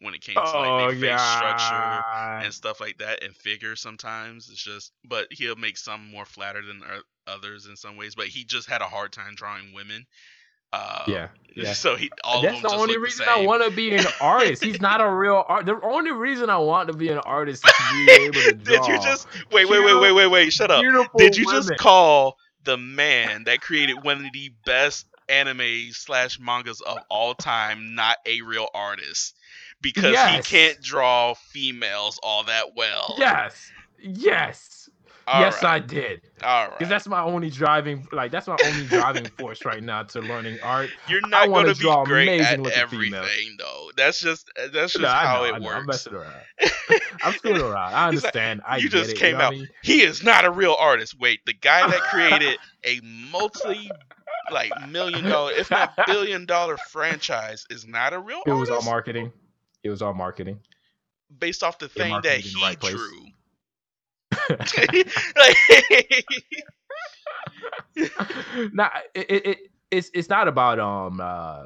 [0.00, 2.04] when it came to oh like their face structure
[2.42, 6.62] and stuff like that and figures sometimes it's just but he'll make some more flatter
[6.64, 6.82] than
[7.26, 10.04] others in some ways but he just had a hard time drawing women
[10.72, 11.28] uh Yeah.
[11.54, 11.72] Yeah.
[11.84, 14.62] so he all That's the only reason the I want to be an artist.
[14.62, 15.66] He's not a real art.
[15.66, 18.76] The only reason I want to be an artist is to be able to draw.
[18.76, 20.82] did you just wait wait wait wait wait wait shut up
[21.16, 21.78] did you just women.
[21.78, 27.94] call the man that created one of the best anime slash mangas of all time
[27.94, 29.34] not a real artist
[29.80, 30.46] because Yes.
[30.46, 33.70] he can't draw females all that well Yes.
[34.00, 34.77] Yes.
[35.28, 35.64] All yes, right.
[35.64, 36.22] I did.
[36.42, 40.02] all right Because that's my only driving, like that's my only driving force right now
[40.04, 40.92] to learning art.
[41.06, 43.56] You're not going to be great at everything, females.
[43.58, 43.90] though.
[43.96, 45.68] That's just that's just No, how know, it I know.
[45.68, 45.74] works.
[45.74, 46.46] I'm messing around.
[47.22, 47.94] I'm screwing around.
[47.94, 48.62] I He's like, understand.
[48.66, 49.54] I you get just it, came you know out.
[49.54, 49.68] I mean?
[49.82, 51.18] He is not a real artist.
[51.18, 54.02] Wait, the guy that created a multi
[54.48, 58.46] like million dollar, if not billion dollar franchise is not a real artist.
[58.46, 59.32] It was all marketing.
[59.82, 60.60] It was all marketing.
[61.38, 63.12] based off the thing that he right place.
[65.36, 65.56] like,
[69.14, 69.58] it, it, it
[69.90, 71.64] it's it's not about um uh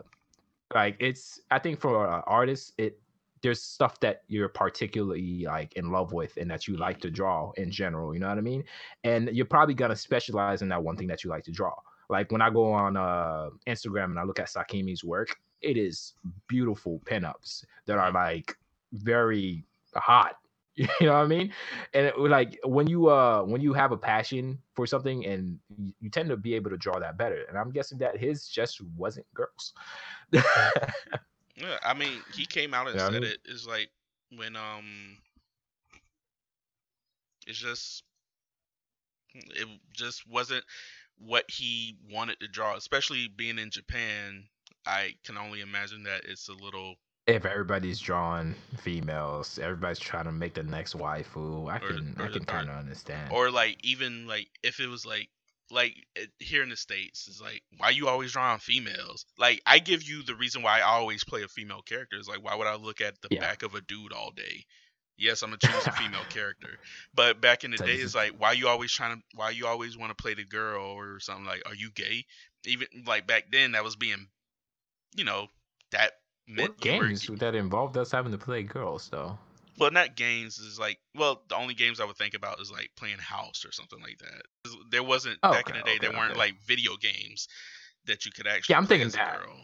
[0.74, 3.00] like it's I think for uh, artists it
[3.42, 7.52] there's stuff that you're particularly like in love with and that you like to draw
[7.56, 8.64] in general, you know what I mean?
[9.04, 11.74] And you're probably gonna specialize in that one thing that you like to draw.
[12.08, 16.14] Like when I go on uh Instagram and I look at Sakimi's work, it is
[16.48, 18.56] beautiful pinups that are like
[18.92, 19.64] very
[19.94, 20.36] hot.
[21.00, 21.52] You know what I mean?
[21.94, 25.92] And it, like when you uh when you have a passion for something and you,
[26.00, 27.44] you tend to be able to draw that better.
[27.48, 29.72] And I'm guessing that his just wasn't girls.
[31.56, 33.90] Yeah, I mean, he came out and Yeah, I said mean- It's like
[34.30, 35.18] when um,
[37.46, 38.04] it's just
[39.34, 40.64] it just wasn't
[41.18, 42.76] what he wanted to draw.
[42.76, 44.48] Especially being in Japan,
[44.86, 50.32] I can only imagine that it's a little if everybody's drawing females, everybody's trying to
[50.32, 51.70] make the next waifu.
[51.70, 53.30] I can or I can kind of understand.
[53.30, 55.28] or like even like if it was like
[55.70, 59.78] like it, here in the states is like why you always drawing females like i
[59.78, 62.66] give you the reason why i always play a female character is like why would
[62.66, 63.40] i look at the Yeah.
[63.40, 64.64] back of a dude all day
[65.16, 66.78] yes i'm gonna choose a female character
[67.14, 69.50] but back in the So day it's is- like why you always trying to why
[69.50, 72.26] you always want to play the girl or something like are you gay
[72.66, 74.26] even like back then that was being
[75.16, 75.48] you know
[75.92, 76.12] that
[76.48, 79.38] what you were games that involved us having to play girls though?
[79.78, 82.90] well, not games is like well, the only games I would think about is like
[82.96, 84.42] playing House or something like that.
[84.90, 85.98] There wasn't Oh, back in the day.
[85.98, 86.38] there okay, weren't okay.
[86.38, 87.48] like video games
[88.06, 88.74] that you could actually.
[88.74, 89.40] Yeah, I'm play thinking as a that.
[89.40, 89.56] girl.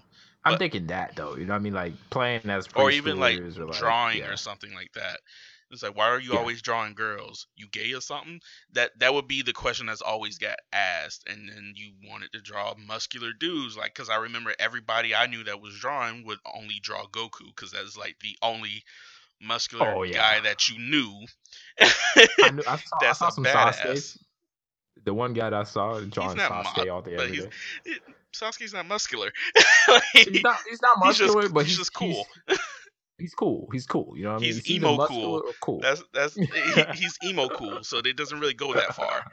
[0.45, 1.37] I'm But- thinking that though.
[1.37, 1.75] You know what I mean?
[1.75, 4.31] Like playing as or even like or, like drawing yeah.
[4.31, 5.21] or something like that.
[5.71, 6.39] It's like, why are you Yeah.
[6.39, 7.47] always drawing girls?
[7.57, 8.41] You gay or something?
[8.73, 11.25] That that would be the question that's always got asked.
[11.29, 15.45] And then you wanted to draw muscular dudes, like because I remember everybody I knew
[15.45, 18.83] that was drawing would only draw Goku because that's like the only
[19.41, 20.15] muscular Oh, yeah.
[20.17, 21.27] guy that you knew.
[21.81, 23.75] I, knew, I saw, I saw some badass.
[23.83, 24.19] Sasuke.
[25.05, 27.51] The one guy that I saw drawing Sasuke mu- all day but every.
[28.35, 29.31] Sasuke's not muscular.
[30.13, 30.59] He's not.
[30.69, 32.27] He's not He's just- muscular, but he's he's, just cool.
[32.49, 32.59] He's,
[33.19, 33.69] he's cool.
[33.73, 34.15] He's cool.
[34.17, 34.55] You know what I mean?
[34.55, 35.43] He's either emo cool.
[35.61, 35.81] cool.
[35.81, 36.49] That's that's he,
[36.95, 39.25] he's emo cool, so it doesn't really go that far.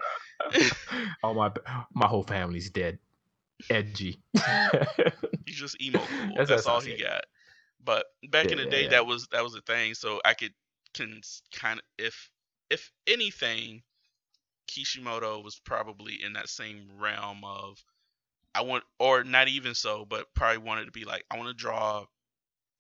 [1.24, 1.52] oh my!
[1.94, 3.00] My whole family's dead.
[3.70, 4.22] Edgy.
[5.46, 6.36] He's just emo cool.
[6.36, 7.24] That's That's, what all he got.
[7.84, 8.90] But back in Yeah, the yeah, day, yeah.
[8.90, 9.94] that was that was a thing.
[9.94, 10.54] So I could
[10.94, 11.22] can
[11.54, 12.32] kind of if
[12.70, 13.84] if anything,
[14.68, 17.84] Kishimoto was probably in that same realm of
[18.54, 21.54] I want or not even so, but probably wanted to be like I want to
[21.56, 22.06] draw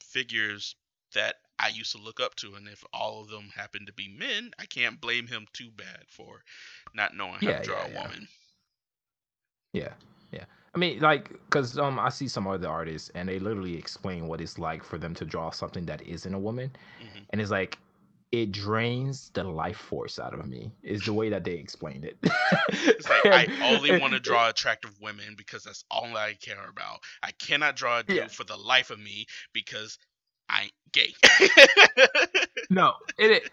[0.01, 0.75] figures
[1.15, 4.07] that I used to look up to, and if all of them happen to be
[4.07, 6.45] men, I can't blame him too bad for
[6.93, 8.29] not knowing how Yeah, to draw yeah, a woman.
[9.73, 9.93] Yeah,
[10.31, 10.45] yeah.
[10.73, 14.41] I mean, like, cause um, I see some other artists, and they literally explain what
[14.41, 17.77] it's like for them to draw something that isn't a woman, hmm and it's like
[18.31, 20.71] it drains the life force out of me.
[20.83, 22.17] Is the way that they explained it.
[22.97, 26.99] It's like I only want to draw attractive women because that's all I care about.
[27.23, 28.31] I cannot draw a dude Yeah.
[28.31, 29.97] for the life of me because
[30.49, 31.13] I ain't gay.
[32.69, 33.43] No, it, it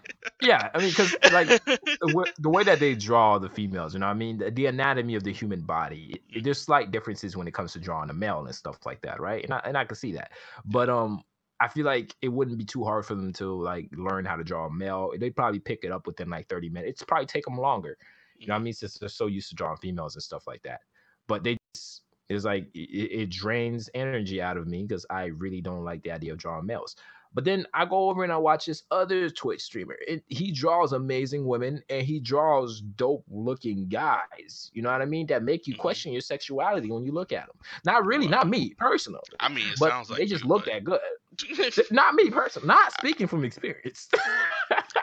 [0.40, 0.70] yeah.
[0.74, 4.38] I mean, because like the, way that they draw the females, you know, I mean,
[4.38, 7.78] the, the anatomy of the human body, it- there's slight differences when it comes to
[7.78, 9.44] drawing a male and stuff like that, right?
[9.44, 10.32] And I and I can see that,
[10.64, 11.22] but um,
[11.60, 14.44] I feel like it wouldn't be too hard for them to like learn how to
[14.44, 15.12] draw a male.
[15.18, 17.02] They'd probably pick it up within like 30 minutes.
[17.02, 17.98] It's probably take them longer.
[18.38, 18.72] You know what I mean?
[18.72, 20.80] Since they're so used to drawing females and stuff like that.
[21.28, 25.60] But they just, it's like it, it drains energy out of me because I really
[25.60, 26.96] don't like the idea of drawing males.
[27.34, 29.96] But then I go over and I watch this other Twitch streamer.
[30.06, 34.70] It, he draws amazing women and he draws dope looking guys.
[34.74, 35.26] You know what I mean?
[35.28, 35.78] That make you Mhm.
[35.78, 37.56] question your sexuality when you look at them.
[37.86, 39.20] Not really, not me personally.
[39.40, 41.00] I mean, it but sounds like they just look that good.
[41.90, 42.68] Not me personally.
[42.68, 44.10] Not speaking from experience.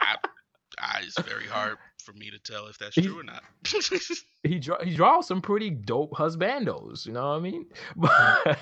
[1.03, 3.43] It's very hard for me to tell if that's true or not.
[4.43, 7.05] he draw he draws some pretty dope husbandos.
[7.05, 7.65] You know what I mean?
[7.95, 8.59] But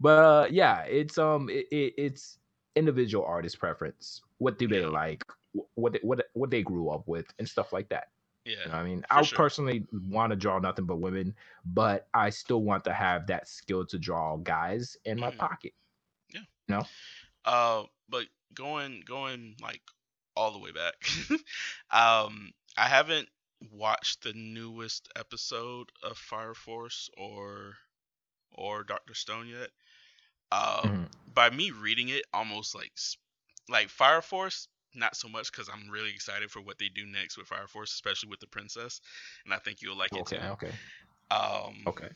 [0.00, 2.38] but uh, yeah, it's um it, it, it's
[2.76, 4.22] individual artist preference.
[4.38, 4.86] What do they Yeah.
[4.86, 5.24] like?
[5.74, 8.08] What they, what what they grew up with and stuff like that.
[8.44, 8.56] yeah.
[8.64, 9.04] You know I mean?
[9.10, 9.34] I sure.
[9.34, 11.34] personally want to draw nothing but women,
[11.64, 15.38] but I still want to have that skill to draw guys in my Mhm.
[15.38, 15.72] pocket.
[17.44, 19.82] Uh, but going going like
[20.38, 20.94] all the way back,
[21.90, 23.28] um, I haven't
[23.72, 27.74] watched the newest episode of Fire Force or
[28.52, 29.70] or Doctor Stone yet.
[30.52, 31.08] Uh, Mhm.
[31.34, 32.92] by me reading it, almost like
[33.68, 37.36] like Fire Force, not so much because I'm really excited for what they do next
[37.38, 39.00] with Fire Force, especially with the princess,
[39.44, 40.44] and I think you'll like it too.
[40.52, 40.72] okay,
[41.30, 42.08] Um, okay.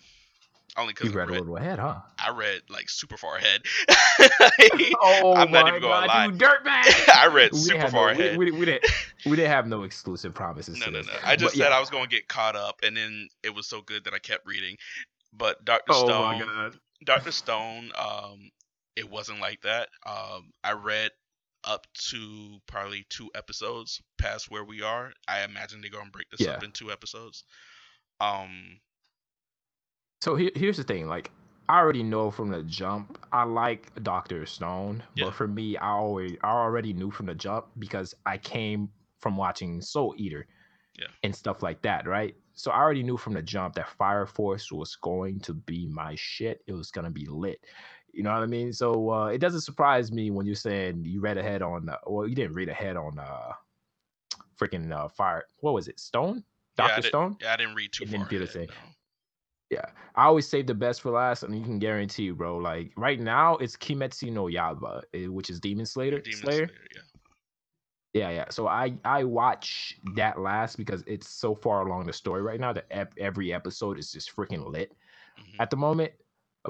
[0.76, 1.96] Only because You because read a little ahead, huh?
[2.18, 3.62] I read like super far ahead.
[5.04, 6.26] Oh I'm not my even gonna God, lie.
[6.26, 7.08] you dirtbag!
[7.14, 8.36] I read We super far no, ahead.
[8.38, 8.84] We, we didn't.
[9.24, 10.78] We didn't have no exclusive promises.
[10.80, 11.12] No, to no, no.
[11.24, 11.76] I just But said yeah.
[11.76, 14.18] I was going to get caught up, and then it was so good that I
[14.18, 14.76] kept reading.
[15.32, 16.72] But Doctor Oh Stone.
[17.04, 18.50] Doctor Stone, um,
[18.96, 19.88] it wasn't like that.
[20.04, 21.10] Um, I read
[21.64, 25.12] up to probably two episodes past where we are.
[25.28, 27.44] I imagine they're gonna break this up in two episodes.
[28.20, 28.80] Um,
[30.22, 31.08] So here, here's the thing.
[31.08, 31.32] Like,
[31.68, 33.18] I already know from the jump.
[33.32, 35.24] I like Doctor Stone, Yeah.
[35.24, 39.36] but for me, I always I already knew from the jump because I came from
[39.36, 40.46] watching Soul Eater,
[40.96, 41.08] Yeah.
[41.24, 42.36] and stuff like that, right?
[42.52, 46.14] So I already knew from the jump that Fire Force was going to be my
[46.14, 46.62] shit.
[46.68, 47.64] It was gonna be lit.
[48.12, 48.72] You know what I mean?
[48.72, 51.88] So uh, it doesn't surprise me when you're saying you read ahead on.
[51.88, 53.52] Uh, well, you didn't read ahead on uh,
[54.56, 55.46] freaking uh, Fire.
[55.62, 55.98] What was it?
[55.98, 56.44] Stone.
[56.78, 57.36] Yeah, Doctor did- Stone.
[57.40, 58.18] Yeah, I didn't read too It far.
[58.18, 58.66] didn't feel the same.
[58.68, 58.74] no.
[59.72, 62.58] Yeah, I always save the best for last, and you can guarantee, bro.
[62.58, 66.20] Like right now, it's Kimetsu no Yaiba, eh, which is Demon Slayer.
[66.20, 66.66] Demon Slayer.
[66.66, 67.00] Slayer, yeah.
[68.12, 68.44] Yeah, yeah.
[68.50, 72.74] So I I watch that last because it's so far along the story right now
[72.74, 74.92] that ep- every episode is just freaking lit
[75.38, 75.56] Mhm.
[75.58, 76.12] at the moment.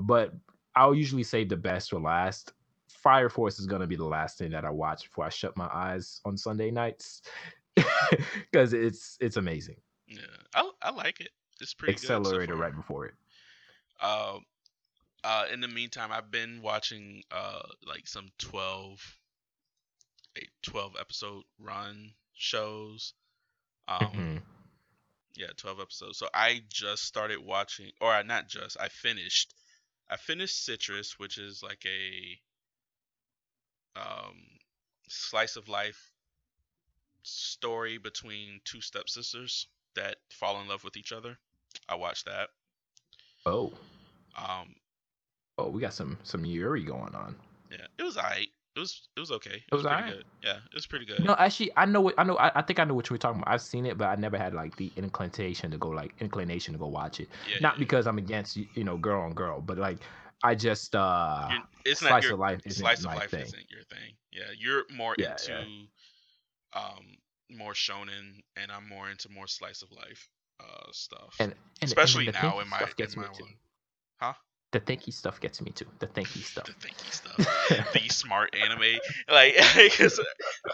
[0.00, 0.32] But
[0.76, 2.52] I'll usually save the best for last.
[2.88, 5.68] Fire Force is gonna be the last thing that I watch before I shut my
[5.72, 7.22] eyes on Sunday nights
[7.74, 9.76] because it's it's amazing.
[10.06, 10.20] Yeah,
[10.54, 11.30] I I like it.
[11.62, 12.00] It's pretty good.
[12.02, 13.14] so Accelerator right before it.
[14.00, 14.38] Uh,
[15.22, 19.00] uh, in the meantime, I've been watching uh like some 12,
[20.36, 23.14] a 12 episode run shows.
[23.86, 24.42] Um, Mhm.
[25.34, 26.18] yeah, 12 episodes.
[26.18, 29.54] So I just started watching, or I- not just, I finished.
[30.10, 32.40] I finished Citrus, which is like a
[33.94, 34.58] um
[35.08, 36.12] slice of life
[37.22, 41.38] story between two stepsisters that fall in love with each other.
[41.88, 42.48] I watched that.
[43.46, 43.72] Oh,
[44.36, 44.74] Um,
[45.58, 47.36] oh, we got some some Yuri going on.
[47.70, 48.48] Yeah, it was alright.
[48.76, 49.50] It was it was okay.
[49.56, 50.14] It, It was pretty alright?
[50.14, 50.24] good.
[50.42, 51.20] Yeah, it was pretty good.
[51.20, 52.36] No, actually, I know what I know.
[52.38, 53.52] I, I think I know what you were talking about.
[53.52, 56.78] I've seen it, but I never had like the inclination to go like inclination to
[56.78, 57.28] go watch it.
[57.48, 59.98] yeah, Not yeah, because I'm against you know girl on girl, but like
[60.42, 63.42] I just uh You're- it's not slice your of life isn't slice of life thing.
[63.42, 64.14] isn't your thing.
[64.30, 65.52] Yeah, you're more Yeah, into
[66.74, 66.80] yeah.
[66.80, 67.16] um
[67.50, 70.30] more shonen, and I'm more into more slice of life
[70.62, 71.34] uh stuff.
[71.38, 73.54] And, and and Especially the now in my in me my one.
[74.20, 74.32] Huh?
[74.72, 75.86] The thinky stuff gets me too.
[75.98, 76.64] The thinky stuff.
[76.64, 78.98] The thinky stuff, the smart anime,
[79.30, 80.18] like because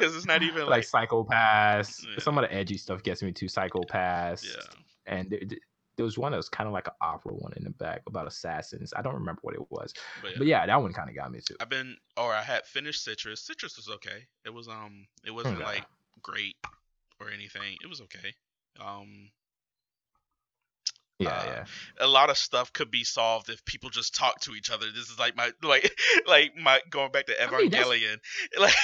[0.01, 2.05] it's not even like like, Psycho-Pass.
[2.09, 2.21] Yeah.
[2.21, 3.49] Some of the edgy stuff gets me too.
[3.49, 4.45] Psycho-Pass.
[4.45, 4.63] yeah.
[5.07, 5.41] And there,
[5.97, 8.29] there was one that was kind of like an opera one in the back about
[8.29, 8.93] assassins.
[8.97, 11.33] I don't remember what it was, But yeah, but yeah, that one kind of got
[11.33, 11.57] me too.
[11.61, 13.45] I've been or I had finished Citrus.
[13.45, 14.27] Citrus was okay.
[14.45, 15.65] It was um it wasn't Okay.
[15.65, 15.85] like
[16.23, 16.55] great
[17.21, 17.77] or anything.
[17.83, 18.33] It was okay.
[18.81, 19.31] Um
[21.19, 21.65] Yeah, uh, yeah.
[22.01, 24.87] a lot of stuff could be solved if people just talk to each other.
[24.87, 25.93] This is like my like
[26.27, 28.19] like my going back to I mean, Evangelion.
[28.59, 28.75] like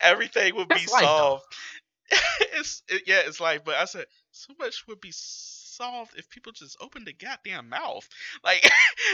[0.00, 1.44] everything would be life, solved.
[2.54, 6.52] it's it, yeah, it's like but I said so much would be solved if people
[6.52, 8.08] just opened the goddamn mouth.
[8.42, 8.68] Like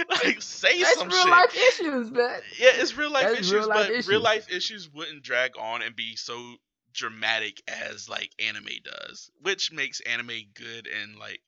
[0.09, 1.31] like say That's some real shit.
[1.31, 2.41] life issues, man.
[2.59, 5.83] Yeah, it's real life That's issues, real life but real life issues wouldn't drag on
[5.83, 6.57] and be so
[6.93, 11.41] dramatic as like anime does, which makes anime good and like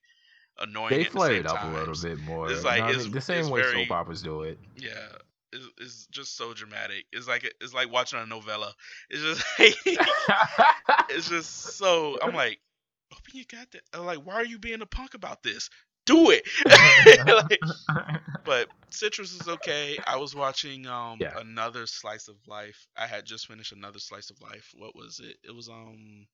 [0.63, 0.91] annoying.
[0.91, 2.51] They flare it up a little bit more.
[2.51, 3.11] It's you like- know what I mean?
[3.13, 4.59] the same it's way very- soap operas do it.
[4.77, 4.91] Yeah,
[5.53, 7.05] it's, it's just so dramatic.
[7.13, 8.73] It's like it's like watching a novella.
[9.11, 9.45] It's just
[11.11, 12.19] it's just so.
[12.23, 12.59] I'm like,
[13.13, 13.81] open your goddamn.
[13.93, 15.69] I'm like, why are you being a punk about this?
[16.07, 16.43] Do it.
[17.27, 17.61] Like,
[18.45, 19.99] but Citrus is okay.
[20.07, 21.39] I was watching um Yeah.
[21.39, 22.87] another slice of life.
[22.97, 24.73] I had just finished another slice of life.
[24.77, 25.37] What was it?
[25.45, 26.27] It was um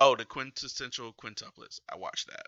[0.00, 1.80] Oh, the quintessential quintuplets.
[1.88, 2.46] I watched that.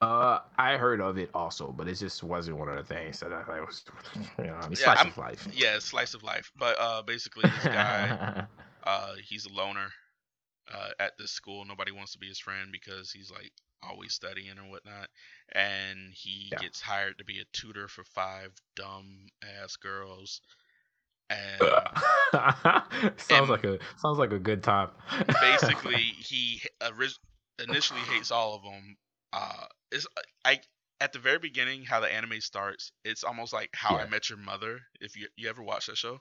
[0.00, 3.32] uh, I heard of it also, but it just wasn't one of the things that
[3.32, 3.84] I thought was,
[4.38, 5.48] you know, Yeah, slice I'm- of life.
[5.50, 6.50] Yeah, slice of life.
[6.56, 8.14] But uh basically this guy
[8.84, 9.92] uh he's a loner
[10.68, 11.64] uh at this school.
[11.64, 13.52] Nobody wants to be his friend because he's like
[13.82, 15.08] always studying or whatnot.
[15.52, 16.58] And he Yeah.
[16.58, 20.40] gets hired to be a tutor for five dumb ass girls.
[21.30, 21.88] And
[23.16, 24.90] sounds like a sounds like a good time.
[25.40, 27.18] basically he orig-
[27.62, 28.96] initially hates all of them.
[29.32, 30.06] Uh, it's
[30.44, 30.60] I
[31.00, 32.92] at the very beginning how the anime starts.
[33.04, 34.80] It's almost like How I Met Your Mother.
[35.00, 36.20] If you you ever watch that show,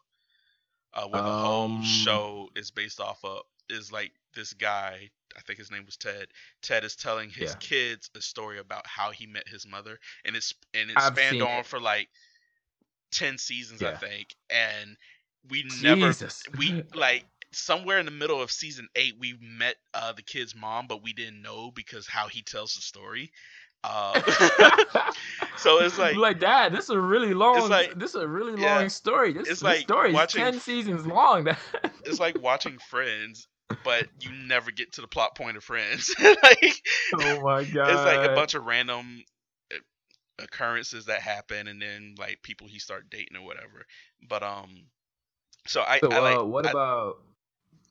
[0.94, 5.10] uh, where the whole Um, show is based off of is like this guy.
[5.36, 6.28] I think his name was Ted.
[6.62, 7.56] Ted is telling his Yeah.
[7.56, 11.42] kids a story about how he met his mother, and it's and it I've spanned
[11.42, 11.66] on it.
[11.66, 12.10] for like
[13.14, 14.36] ten seasons, I think.
[14.50, 14.98] And
[15.50, 16.14] we never
[16.58, 20.88] we like somewhere in the middle of season eight we met uh the kid's mom
[20.88, 23.32] but we didn't know because how he tells the story
[23.84, 24.20] uh
[25.58, 26.72] so it's like like that.
[26.72, 27.70] This is a really long.
[27.70, 29.34] like- this is a really yeah, long story.
[29.34, 31.48] This, it's this like story watching ten seasons long.
[32.06, 33.48] it's like watching friends
[33.84, 36.76] but you never get to the plot point of friends like
[37.16, 37.90] oh my god!
[37.90, 39.24] it's like a bunch of random
[40.40, 43.86] occurrences that happen and then like people he start dating or whatever
[44.28, 44.70] but um
[45.68, 47.18] so i, So, I like uh, what I- about?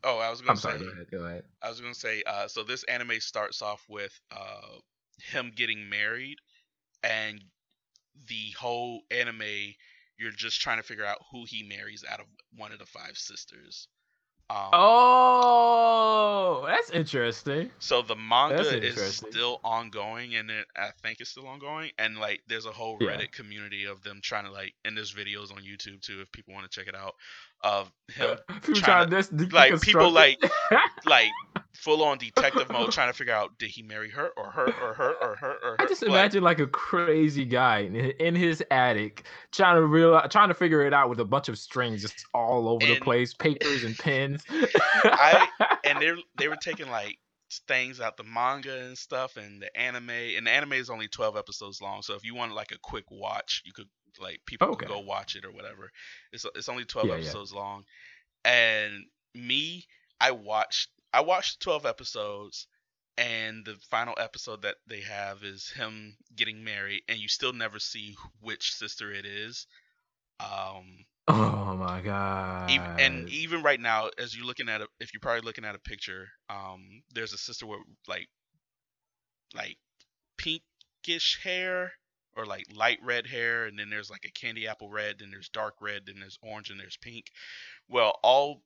[0.05, 0.79] oh i was gonna I'm say sorry.
[0.79, 1.11] Go ahead.
[1.11, 1.45] Go ahead.
[1.63, 4.79] I was gonna say, uh, so this anime starts off with uh,
[5.21, 6.39] him getting married,
[7.03, 7.41] and
[8.29, 9.75] the whole anime,
[10.19, 12.27] you're just trying to figure out who he marries out of
[12.57, 13.89] one of the five sisters.
[14.51, 17.71] Um, oh, that's interesting.
[17.79, 21.91] So the manga is still ongoing, and it, I think it's still ongoing.
[21.99, 23.27] And like, there's a whole Reddit yeah.
[23.33, 26.71] community of them trying to like, and there's videos on YouTube too if people want
[26.71, 27.15] to check it out
[27.63, 30.43] of him trying, trying to, this, like people like
[31.07, 31.31] like
[31.75, 34.95] full on detective mode trying to figure out did he marry her or her or
[34.95, 35.77] her or her or her.
[35.79, 37.81] I just imagine like a crazy guy
[38.19, 41.59] in his attic trying to real trying to figure it out with a bunch of
[41.59, 44.45] strings just all over and, the place, papers and pens.
[44.51, 45.49] I
[45.85, 47.19] and they they were taking like
[47.69, 51.37] things out the manga and stuff and the anime and the anime is only 12
[51.37, 54.87] episodes long so if you want like a quick watch you could like people okay.
[54.87, 55.91] could go watch it or whatever
[56.33, 57.59] it's it's only 12 yeah, episodes yeah.
[57.59, 57.85] long
[58.47, 59.05] and
[59.35, 59.85] me
[60.19, 62.67] i watched i watched 12 episodes
[63.19, 67.79] and the final episode that they have is him getting married and you still never
[67.79, 69.67] see which sister it is
[70.41, 72.71] um Oh my god!
[72.71, 75.77] Even, and even right now, as you're looking at a, if you're probably looking at
[75.77, 78.29] a picture, um, there's a sister with like,
[79.55, 79.77] like
[80.37, 81.93] pinkish hair
[82.37, 85.49] or like light red hair, and then there's like a candy apple red, then there's
[85.49, 87.27] dark red, then there's orange, and there's pink.
[87.89, 88.63] Well, all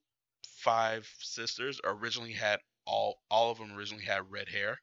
[0.57, 4.79] five sisters originally had all all of them originally had red hair.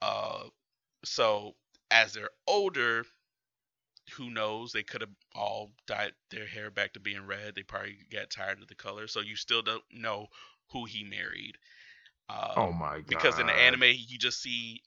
[0.00, 0.44] Uh,
[1.04, 1.54] so
[1.90, 3.04] as they're older,
[4.16, 4.72] who knows?
[4.72, 7.54] They could have all dyed their hair back to being red.
[7.54, 9.06] They probably got tired of the color.
[9.06, 10.28] So you still don't know
[10.72, 11.56] who he married.
[12.28, 13.06] Um, oh my god!
[13.06, 14.82] Because in the anime, you just see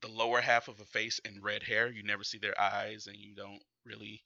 [0.00, 1.90] the lower half of a face and red hair.
[1.90, 4.22] You never see their eyes, and you don't really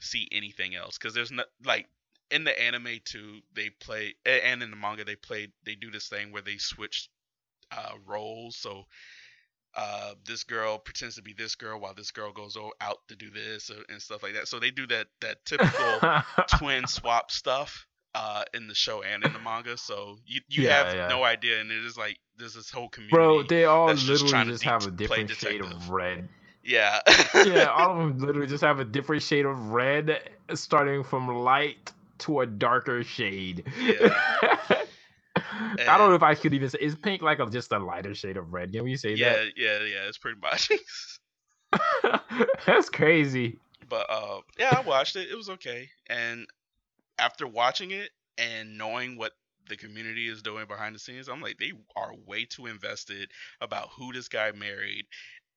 [0.00, 0.98] see anything else.
[0.98, 1.86] Because there's not like
[2.32, 3.40] in the anime too.
[3.54, 5.48] They play and in the manga they play.
[5.64, 7.08] They do this thing where they switch
[7.70, 8.56] uh, roles.
[8.56, 8.84] So
[9.76, 13.30] uh, this girl pretends to be this girl while this girl goes out to do
[13.30, 14.48] this uh, and stuff like that.
[14.48, 16.00] So they do that that typical
[16.58, 19.76] twin swap stuff uh, in the show and in the manga.
[19.76, 21.08] So you you yeah, have yeah.
[21.08, 23.16] no idea, and it is like there's this whole community.
[23.16, 26.28] Bro, they all literally just, just have a different shade of red.
[26.64, 27.00] Yeah.
[27.34, 31.90] yeah, all of them literally just have a different shade of red, starting from light
[32.22, 33.64] to a darker shade.
[33.80, 34.14] Yeah.
[35.36, 38.14] I don't know if I could even say is pink like a, just a lighter
[38.14, 38.72] shade of red.
[38.72, 39.46] Can we say yeah, that?
[39.56, 40.08] Yeah, yeah, yeah.
[40.08, 40.70] It's pretty much.
[42.66, 43.58] That's crazy.
[43.88, 45.28] But uh, yeah, I watched it.
[45.30, 45.88] It was okay.
[46.08, 46.46] And
[47.18, 49.32] after watching it and knowing what
[49.68, 53.88] the community is doing behind the scenes, I'm like, they are way too invested about
[53.96, 55.04] who this guy married.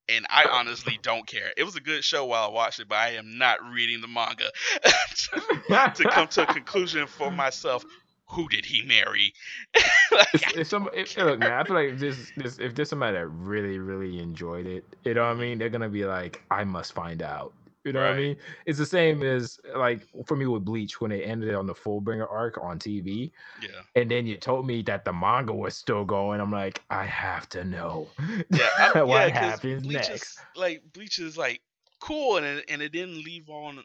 [0.07, 1.51] And I honestly don't care.
[1.57, 4.07] It was a good show while I watched it, but I am not reading the
[4.07, 4.51] manga
[5.95, 7.83] to come to a conclusion for myself
[8.27, 9.33] who did he marry?
[10.11, 12.89] like, if, if some, if, look, man, I feel like if this, this, if there's
[12.89, 15.57] somebody that really, really enjoyed it, you know what I mean?
[15.57, 17.53] They're gonna be like, I must find out.
[17.85, 18.09] You know right.
[18.09, 18.37] what I mean?
[18.65, 22.29] It's the same as like for me with Bleach when they ended on the Fullbringer
[22.29, 23.31] arc on TV.
[23.61, 23.69] Yeah.
[23.95, 26.41] And then you told me that the manga was still going.
[26.41, 28.07] I'm like, I have to know.
[28.49, 28.93] Yeah.
[29.03, 30.09] what yeah, happens Bleach next?
[30.09, 31.61] Is, like Bleach is like
[31.99, 33.83] cool, and it, and it didn't leave on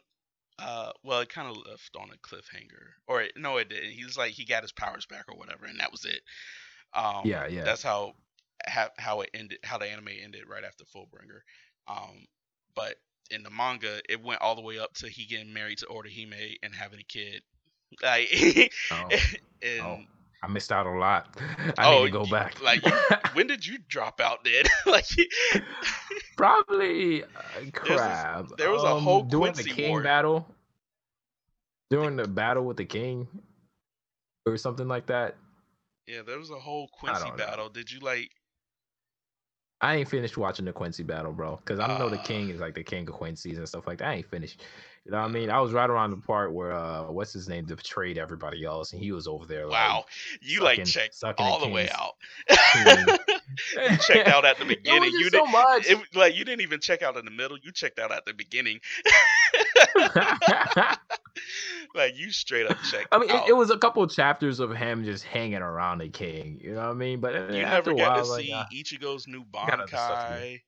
[0.59, 3.83] uh, well, it kind of left on a cliffhanger, or it, no, it did.
[3.83, 6.21] He's like he got his powers back or whatever, and that was it.
[6.93, 7.63] Um, yeah, yeah.
[7.63, 8.13] That's how
[8.67, 11.41] how, how it ended, how the anime ended right after Fullbringer.
[11.87, 12.25] Um,
[12.75, 12.95] but
[13.29, 16.57] in the manga, it went all the way up to he getting married to Orihime
[16.63, 17.41] and having a kid.
[18.01, 18.29] Like,
[18.91, 19.09] oh.
[19.61, 19.99] and, oh.
[20.43, 21.37] I missed out a lot.
[21.77, 22.61] I oh, need to go back.
[22.61, 22.83] Like,
[23.33, 24.63] when did you drop out, then?
[24.85, 25.05] like,
[26.35, 27.27] probably uh,
[27.73, 28.47] crap.
[28.57, 30.01] There was a um, whole during Quincy the king war.
[30.01, 30.47] battle.
[31.89, 33.27] During the battle with the king,
[34.45, 35.35] or something like that.
[36.07, 37.65] Yeah, there was a whole Quincy battle.
[37.65, 37.71] Know.
[37.71, 38.31] Did you like?
[39.81, 42.59] I ain't finished watching the Quincy battle, bro, because I know uh, the king is
[42.59, 44.09] like the king of Quincy's and stuff like that.
[44.09, 44.61] I ain't finished.
[45.05, 45.49] You know what I mean?
[45.49, 49.01] I was right around the part where uh what's his name betrayed everybody else and
[49.01, 49.67] he was over there.
[49.67, 50.05] Wow.
[50.05, 50.05] Like,
[50.41, 52.13] you sucking, like checked all the way out.
[53.89, 55.09] you checked out at the beginning.
[55.11, 55.89] You didn't so much.
[55.89, 57.57] It, like you didn't even check out in the middle.
[57.57, 58.79] You checked out at the beginning.
[61.95, 63.07] like you straight up checked.
[63.11, 66.59] I mean, it, it, was a couple chapters of him just hanging around the king.
[66.61, 67.19] You know what I mean?
[67.19, 70.61] But uh, you never got to see like, Ichigo's new Bankai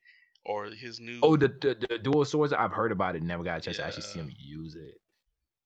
[0.46, 1.20] or his new.
[1.22, 2.54] Oh, the, the, the dual swords.
[2.54, 3.24] I've heard about it.
[3.24, 3.84] Never got a chance yeah.
[3.84, 5.00] to actually see him use it.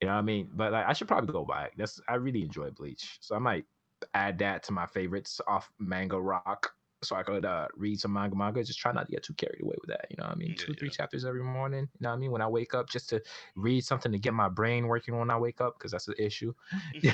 [0.02, 0.50] You know what I mean?
[0.54, 1.74] But like, I should probably go back.
[1.78, 3.66] That's I really enjoy Bleach, so I might
[4.14, 6.72] add that to my favorites off Manga Rock,
[7.04, 8.64] so I could uh, read some manga manga.
[8.64, 10.06] Just try not to get too carried away with that.
[10.12, 10.50] You know what I mean?
[10.50, 10.98] Yeah, Two three yeah.
[10.98, 11.82] chapters every morning.
[11.82, 12.32] You know what I mean?
[12.32, 13.22] When I wake up, just to
[13.56, 16.54] read something to get my brain working when I wake up, because that's the issue.
[17.02, 17.14] yeah.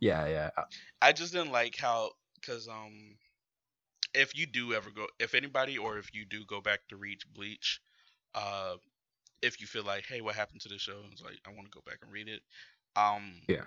[0.00, 0.50] yeah, yeah.
[1.00, 2.10] I just didn't like how
[2.40, 3.16] because um
[4.14, 7.22] if you do ever go, if anybody or if you do go back to read
[7.34, 7.80] Bleach,
[8.34, 8.76] Uh,
[9.42, 11.02] if you feel like, hey, what happened to the show?
[11.12, 12.42] It's like I want to go back and read it.
[12.96, 13.64] Um, Yeah.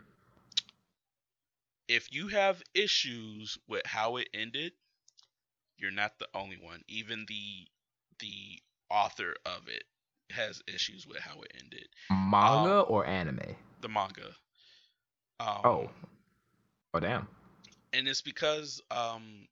[1.88, 4.74] If you have issues with how it ended,
[5.78, 6.82] you're not the only one.
[6.88, 7.68] Even the
[8.20, 9.84] the author of it
[10.32, 11.88] has issues with how it ended.
[12.10, 13.56] Manga Um, or anime?
[13.82, 14.36] The manga.
[15.40, 15.92] Um, Oh.
[16.94, 17.28] Oh damn.
[17.94, 19.48] and it's because um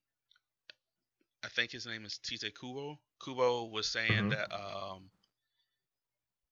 [1.44, 3.00] I think his name is Tite Kubo.
[3.24, 4.30] Kubo was saying Mhm.
[4.30, 5.12] that um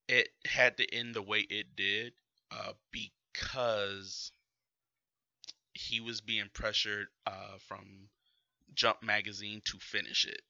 [0.08, 2.12] it had to end the way it did
[2.50, 4.32] uh because
[5.74, 8.08] he was being pressured uh from
[8.74, 10.42] Jump magazine to finish it.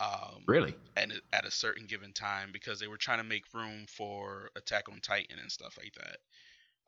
[0.00, 0.76] Um Really?
[0.96, 4.88] And at a certain given time because they were trying to make room for Attack
[4.88, 6.18] on Titan and stuff like that.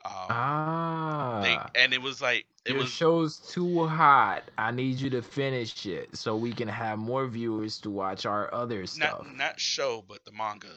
[0.04, 1.40] Um, Ah.
[1.42, 4.44] they, and it was like it Your was show's too hot.
[4.56, 8.52] I need you to finish it so we can have more viewers to watch our
[8.54, 9.24] other stuff.
[9.26, 10.68] not not show but the manga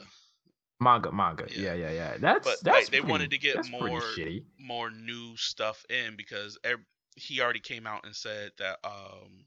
[0.80, 1.46] manga, manga.
[1.50, 1.74] Yeah.
[1.74, 2.16] Yeah, yeah, yeah.
[2.18, 4.42] That's But, that's like, they pretty- wanted to get more- shitty.
[4.58, 6.58] more new stuff in because
[7.14, 9.46] he already came out and said that um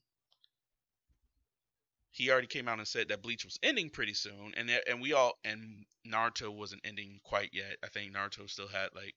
[2.12, 5.02] he already came out and said that Bleach was ending pretty soon and that- and
[5.02, 7.78] we all and Naruto wasn't ending quite yet.
[7.84, 9.16] I think Naruto still had like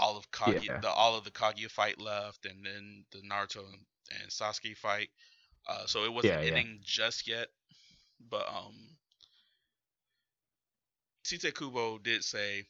[0.00, 0.80] all of Kaguya Yeah.
[0.80, 3.86] the all of the Kaguya fight left and then the Naruto and,
[4.20, 5.10] and Sasuke fight.
[5.68, 6.48] Uh so it wasn't yeah.
[6.48, 7.48] ending just yet.
[8.30, 8.96] But um
[11.24, 12.64] Tite Kubo did say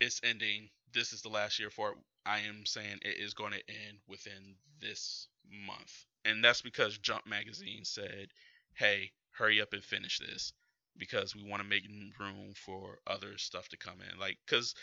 [0.00, 0.70] it's ending.
[0.92, 1.98] This is the last year for it.
[2.24, 5.28] I am saying it is going to end within this
[5.66, 6.06] month.
[6.24, 8.28] And that's because Jump Magazine said,
[8.74, 10.52] hey, hurry up and finish this
[10.96, 11.84] because we want to make
[12.18, 14.18] room for other stuff to come in.
[14.18, 14.74] Like, because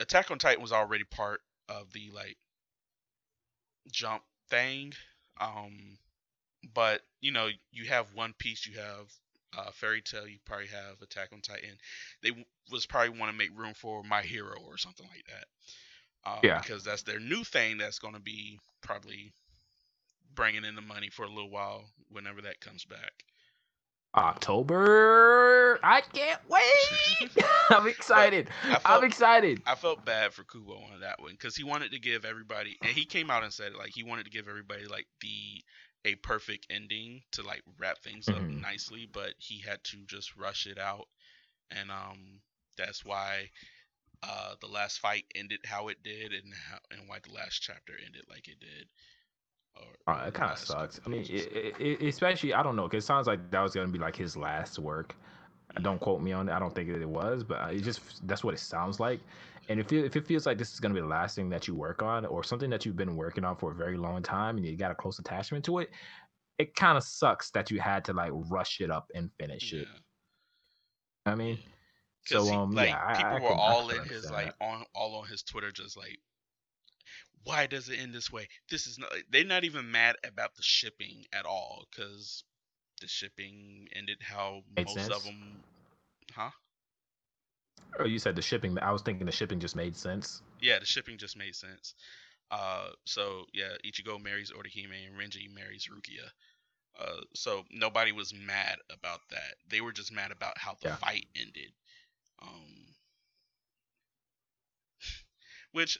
[0.00, 2.36] Attack on Titan was already part of the, like,
[3.92, 4.92] Jump thing.
[5.40, 5.98] Um,
[6.74, 9.10] but, you know, you have One Piece, you have
[9.56, 11.76] uh, Fairy Tail, you probably have Attack on Titan.
[12.22, 16.30] They w- was probably want to make room for My Hero or something like that.
[16.30, 16.60] Um, Yeah.
[16.60, 19.32] Because that's their new thing that's going to be probably
[20.34, 23.24] bringing in the money for a little while whenever that comes back.
[24.14, 25.78] October.
[25.82, 27.30] I can't wait.
[27.70, 28.48] I'm excited.
[28.70, 29.62] I I'm excited.
[29.66, 32.92] I felt bad for Kubo on that one because he wanted to give everybody, and
[32.92, 35.62] he came out and said like he wanted to give everybody like the
[36.04, 38.60] a perfect ending to like wrap things up Mhm.
[38.60, 41.08] nicely, but he had to just rush it out,
[41.70, 42.40] and um
[42.76, 43.50] that's why
[44.22, 47.94] uh the last fight ended how it did, and how and why the last chapter
[48.04, 48.88] ended like it did.
[50.06, 51.00] Uh, it kind of sucks.
[51.06, 52.88] I mean, it, it, especially I don't know.
[52.88, 55.14] Cause it sounds like that was gonna be like his last work.
[55.82, 56.52] Don't quote me on it.
[56.52, 59.20] I don't think it was, but uh, it just that's what it sounds like.
[59.68, 61.68] And if it, if it feels like this is gonna be the last thing that
[61.68, 64.56] you work on, or something that you've been working on for a very long time,
[64.56, 65.90] and you got a close attachment to it,
[66.58, 69.86] it kind of sucks that you had to like rush it up and finish it.
[71.24, 71.58] I mean,
[72.26, 74.64] so um, like yeah, I, people I were all in his understand like that.
[74.64, 76.18] on all on his Twitter, just like,
[77.44, 78.48] why does it end this way?
[78.70, 79.12] This is not.
[79.30, 82.44] They're not even mad about the shipping at all, because
[83.00, 85.64] the shipping ended how Made most of them,
[86.32, 86.50] huh?
[87.98, 88.78] Oh, you said the shipping.
[88.78, 90.42] I was thinking the shipping just made sense.
[90.60, 91.94] Yeah, the shipping just made sense.
[92.50, 96.30] Uh, so yeah, Ichigo marries Orihime and Renji marries Rukia.
[96.98, 99.56] Uh, so nobody was mad about that.
[99.68, 100.96] They were just mad about how the Yeah.
[101.00, 101.72] fight ended.
[102.42, 102.94] Um,
[105.72, 105.98] which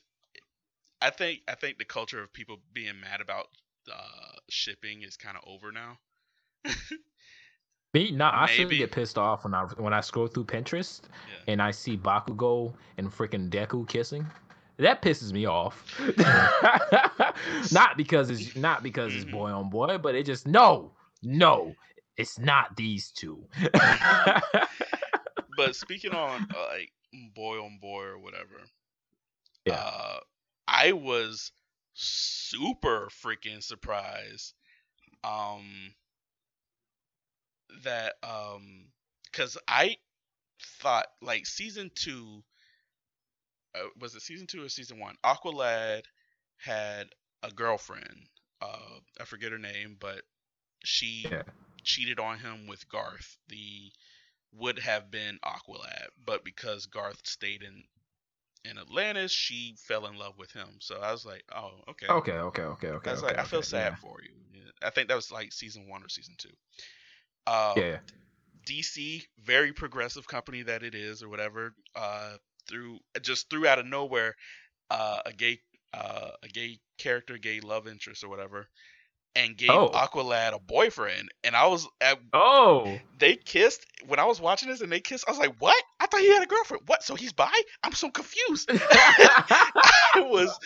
[1.03, 3.49] I think I think the culture of people being mad about
[3.93, 5.99] uh, shipping is kind of over now.
[7.95, 11.35] Me, no, I still get pissed off when I when I scroll through Pinterest Yeah.
[11.49, 14.27] and I see Bakugo and freaking Deku kissing.
[14.77, 15.85] That pisses me off.
[17.73, 19.31] not because it's not because it's Mhm.
[19.31, 20.93] boy on boy, but it just no,
[21.23, 21.75] no,
[22.17, 23.45] it's not these two.
[25.49, 26.93] But speaking on uh, like
[27.35, 28.71] boy on boy or whatever,
[29.67, 29.75] Yeah.
[29.75, 30.21] uh,
[30.81, 31.53] I was
[31.95, 34.55] super freaking surprised
[35.25, 35.95] um
[37.85, 38.87] that um
[39.31, 39.97] because I
[40.81, 42.45] thought like season two
[43.75, 45.17] uh, was it season two or season one?
[45.25, 46.03] Aqualad
[46.57, 47.09] had
[47.43, 48.29] a girlfriend.
[48.61, 50.23] Uh, I forget her name, but
[50.85, 51.43] she Yeah.
[51.85, 53.39] cheated on him with Garth.
[53.49, 53.93] The
[54.53, 57.85] would have been Aqualad, but because Garth stayed in
[58.65, 60.69] in Atlantis, she fell in love with him.
[60.81, 62.07] So I was like, oh, okay.
[62.09, 63.11] okay, okay, okay, okay.
[63.11, 63.97] I was okay, like, I feel okay, sad yeah.
[63.97, 64.31] for you.
[64.53, 64.87] Yeah.
[64.87, 66.51] I think that was like season one or season two.
[67.47, 67.99] Uh, Yeah, yeah.
[68.67, 71.75] DC, very progressive company that it is, or whatever.
[71.95, 72.37] Uh,
[72.69, 74.37] through just threw out of nowhere,
[74.91, 75.59] uh, a gay,
[75.95, 78.69] uh, a gay character, gay love interest, or whatever.
[79.37, 79.91] And gave Oh.
[79.91, 81.29] Aqualad a boyfriend.
[81.45, 85.25] And I was at, Oh, they kissed when I was watching this and they kissed.
[85.29, 85.81] I was like, what?
[86.01, 86.83] I thought he had a girlfriend.
[86.87, 87.03] What?
[87.03, 87.51] So he's bi?
[87.85, 88.71] I'm so confused.
[88.73, 90.59] I was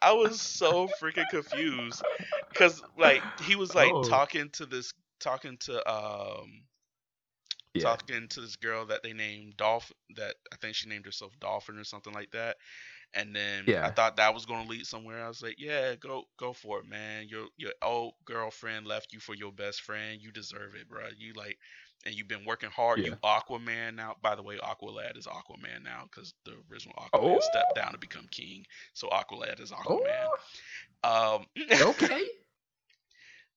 [0.00, 2.02] I was so freaking confused
[2.50, 4.02] because like he was like Oh.
[4.04, 6.62] talking to this talking to um
[7.74, 7.82] yeah.
[7.84, 11.78] talking to this girl that they named Dolphin that I think she named herself Dolphin
[11.78, 12.56] or something like that.
[13.14, 13.84] And then yeah.
[13.84, 15.24] I thought that was gonna lead somewhere.
[15.24, 17.28] I was like, yeah, go go for it, man.
[17.28, 20.20] Your your old girlfriend left you for your best friend.
[20.20, 21.02] You deserve it, bro.
[21.16, 21.58] You like,
[22.04, 23.04] and you've been working hard.
[23.04, 24.16] You Aquaman now.
[24.22, 27.40] By the way, Aqualad is Aquaman now because the original Aquaman Oh.
[27.40, 28.64] stepped down to become king.
[28.94, 30.30] So Aqualad is Aquaman.
[31.04, 31.46] Oh, Um,
[31.80, 32.26] okay.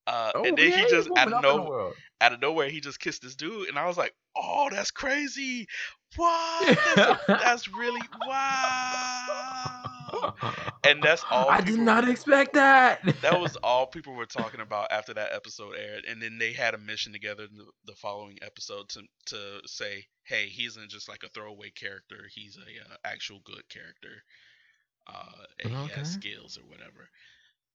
[0.07, 0.49] Uh, okay.
[0.49, 2.99] and then he just out of up in the no out of nowhere he just
[2.99, 5.67] kissed this dude, and I was like, oh, that's crazy.
[6.17, 6.79] What?
[6.95, 9.85] That's, that's really wow.
[10.85, 11.49] And that's all.
[11.49, 13.01] I did not were- expect that.
[13.21, 16.73] that was all people were talking about after that episode aired, and then they had
[16.73, 21.09] a mission together in the, the following episode to to say, hey, he isn't just
[21.09, 24.23] like a throwaway character; he's a uh, actual good character,
[25.07, 27.09] uh, and he has skills or whatever.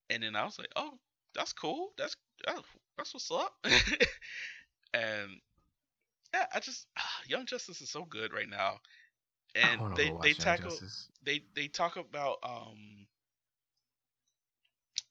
[0.09, 0.99] And then I was like, oh,
[1.35, 1.93] that's cool.
[1.99, 2.15] That's
[2.49, 2.63] oh,
[2.97, 3.53] that's what's up.
[4.95, 5.31] and
[6.35, 6.87] yeah, I just
[7.29, 8.79] Young Justice is so good right now,
[9.55, 10.79] and they they tackle
[11.25, 13.07] they they talk about um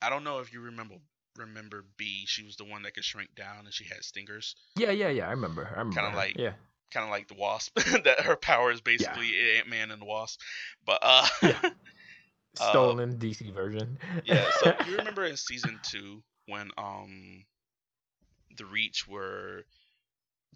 [0.01, 0.95] I don't know if you remember
[1.38, 2.24] remember B.
[2.26, 5.28] She was the one that could shrink down and she had stingers, Yeah, yeah, yeah.
[5.28, 5.65] I remember.
[5.65, 6.01] I remember.
[6.01, 6.53] Kinda like- yeah.
[6.91, 7.78] kind of like the Wasp.
[8.03, 10.39] that her power is basically Ant Man and the Wasp.
[10.86, 11.59] But uh Yeah.
[12.60, 13.97] Uh, Stolen DC version.
[14.26, 14.45] yeah.
[14.62, 17.43] So you remember in season two when um
[18.58, 19.64] the Reach were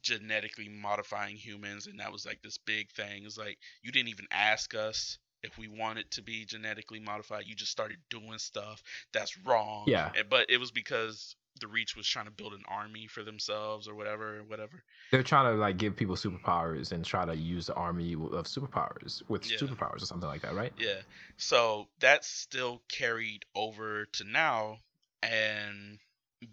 [0.02, 3.24] genetically modifying humans and that was like this big thing.
[3.26, 7.44] It's like you didn't even ask us if we wanted to be genetically modified.
[7.46, 8.82] You just started doing stuff
[9.14, 9.84] that's wrong.
[9.88, 10.12] Yeah.
[10.18, 13.88] And- But it was because the Reach was trying to build an army for themselves
[13.88, 14.84] or whatever, whatever.
[15.12, 19.22] They're trying to like give people superpowers and try to use the army of superpowers
[19.30, 19.58] with Yeah.
[19.58, 20.74] superpowers or something like that, right?
[20.76, 21.01] Yeah.
[21.38, 24.80] So that's still carried over to now,
[25.22, 25.99] and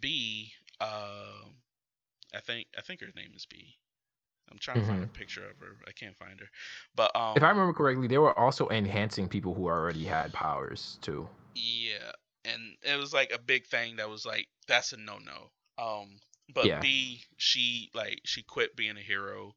[0.01, 1.45] B, uh,
[2.35, 3.79] I think I think her name is B.
[4.51, 5.79] I'm trying to find a picture of her.
[5.89, 6.49] I can't find her,
[6.95, 7.37] but um, Mm-hmm.
[7.37, 11.29] If I remember correctly, they were also enhancing people who already had powers too.
[11.55, 12.13] yeah,
[12.45, 15.51] and it was like a big thing that was like that's a no no.
[15.83, 16.19] Um,
[16.55, 16.81] but Yeah.
[16.81, 19.55] B, she like she quit being a hero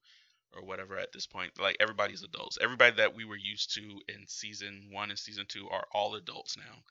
[0.54, 1.52] or whatever at this point.
[1.60, 2.58] Like everybody's adults.
[2.62, 6.58] Everybody that we were used to in season one and season two are all adults
[6.58, 6.84] now.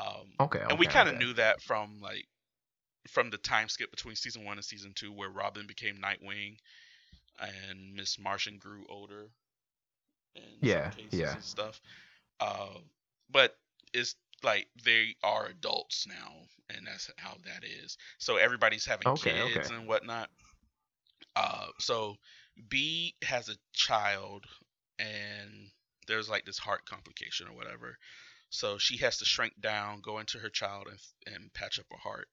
[0.00, 0.62] Um, Okay.
[0.68, 1.24] and we kind of okay.
[1.24, 2.26] knew that from like
[3.08, 6.56] from the time skip between season one and season two where robin became nightwing
[7.40, 9.28] and miss martian grew older
[10.60, 11.34] Yeah, yeah.
[11.34, 11.80] and stuff
[12.40, 12.68] uh,
[13.30, 13.56] but
[13.92, 16.32] it's like they are adults now
[16.70, 19.60] and that's how that is so everybody's having Okay, okay.
[19.60, 20.30] kids and whatnot
[21.36, 22.16] uh, so
[22.68, 24.44] b has a child
[24.98, 25.70] and
[26.06, 27.96] there's like this heart complication or whatever
[28.52, 30.98] so she has to shrink down, go into her child, and,
[31.36, 32.28] and patch up her heart.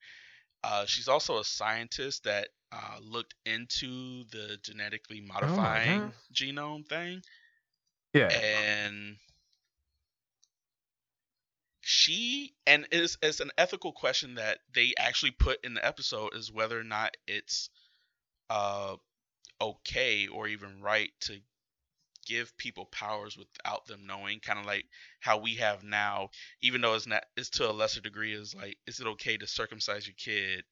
[0.63, 6.13] Uh, she's also a scientist that uh, looked into the genetically modifying God.
[6.33, 7.21] genome thing,
[8.13, 8.41] Yeah.
[8.41, 9.17] and
[11.87, 16.51] she and it's, it's an ethical question that they actually put in the episode is
[16.51, 17.69] whether or not it's
[18.49, 18.95] uh,
[19.61, 21.39] okay or even right to
[22.25, 24.85] give people powers without them knowing kind of like
[25.19, 26.27] how we have now
[26.59, 29.45] even though it's not it's to a lesser degree is like is it okay to
[29.45, 30.63] circumcise your kid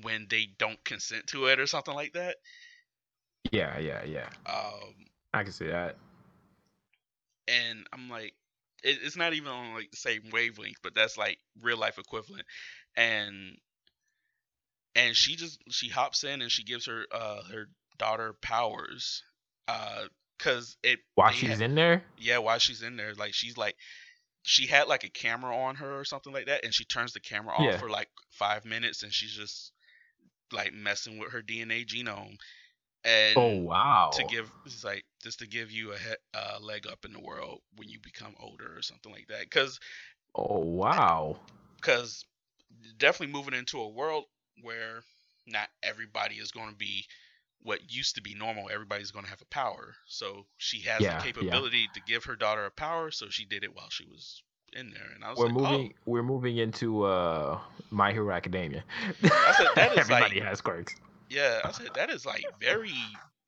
[0.00, 2.36] when they don't consent to it or something like that
[3.52, 3.78] Yeah.
[3.78, 4.02] Yeah.
[4.06, 4.28] Yeah.
[4.46, 4.94] um
[5.34, 5.96] I can see that.
[7.46, 8.32] and i'm like
[8.86, 12.44] it, it's not even on like the same wavelength but that's like real life equivalent
[12.96, 13.56] and
[14.94, 17.66] and she just she hops in and she gives her uh her
[17.98, 19.22] daughter powers
[19.68, 20.04] uh
[20.38, 22.04] because it While she's ha- in there.
[22.18, 23.76] yeah while she's in there like she's like
[24.42, 27.20] she had like a camera on her or something like that and she turns the
[27.20, 27.78] camera off Yeah.
[27.78, 29.72] for like five minutes and she's just
[30.52, 32.36] like messing with her dna genome
[33.04, 34.10] and Oh wow.
[34.12, 37.18] to give it's like just to give you a he- uh, leg up in the
[37.20, 39.80] world when you become older or something like that because
[40.36, 41.36] Oh wow.
[41.80, 42.24] because
[42.96, 44.24] definitely moving into a world
[44.62, 45.02] where
[45.48, 47.04] not everybody is going to be
[47.62, 51.16] what used to be normal everybody's going to have a power so she has Yeah,
[51.18, 51.32] the yeah.
[51.32, 54.42] capability to give her daughter a power so she did it while she was
[54.74, 55.94] in there and i was We're like moving.
[56.04, 57.58] We're moving into uh
[57.90, 58.84] My Hero Academia.
[59.24, 60.94] I said that is Everybody like- has quirks.
[61.02, 62.92] oh yeah i said that is like very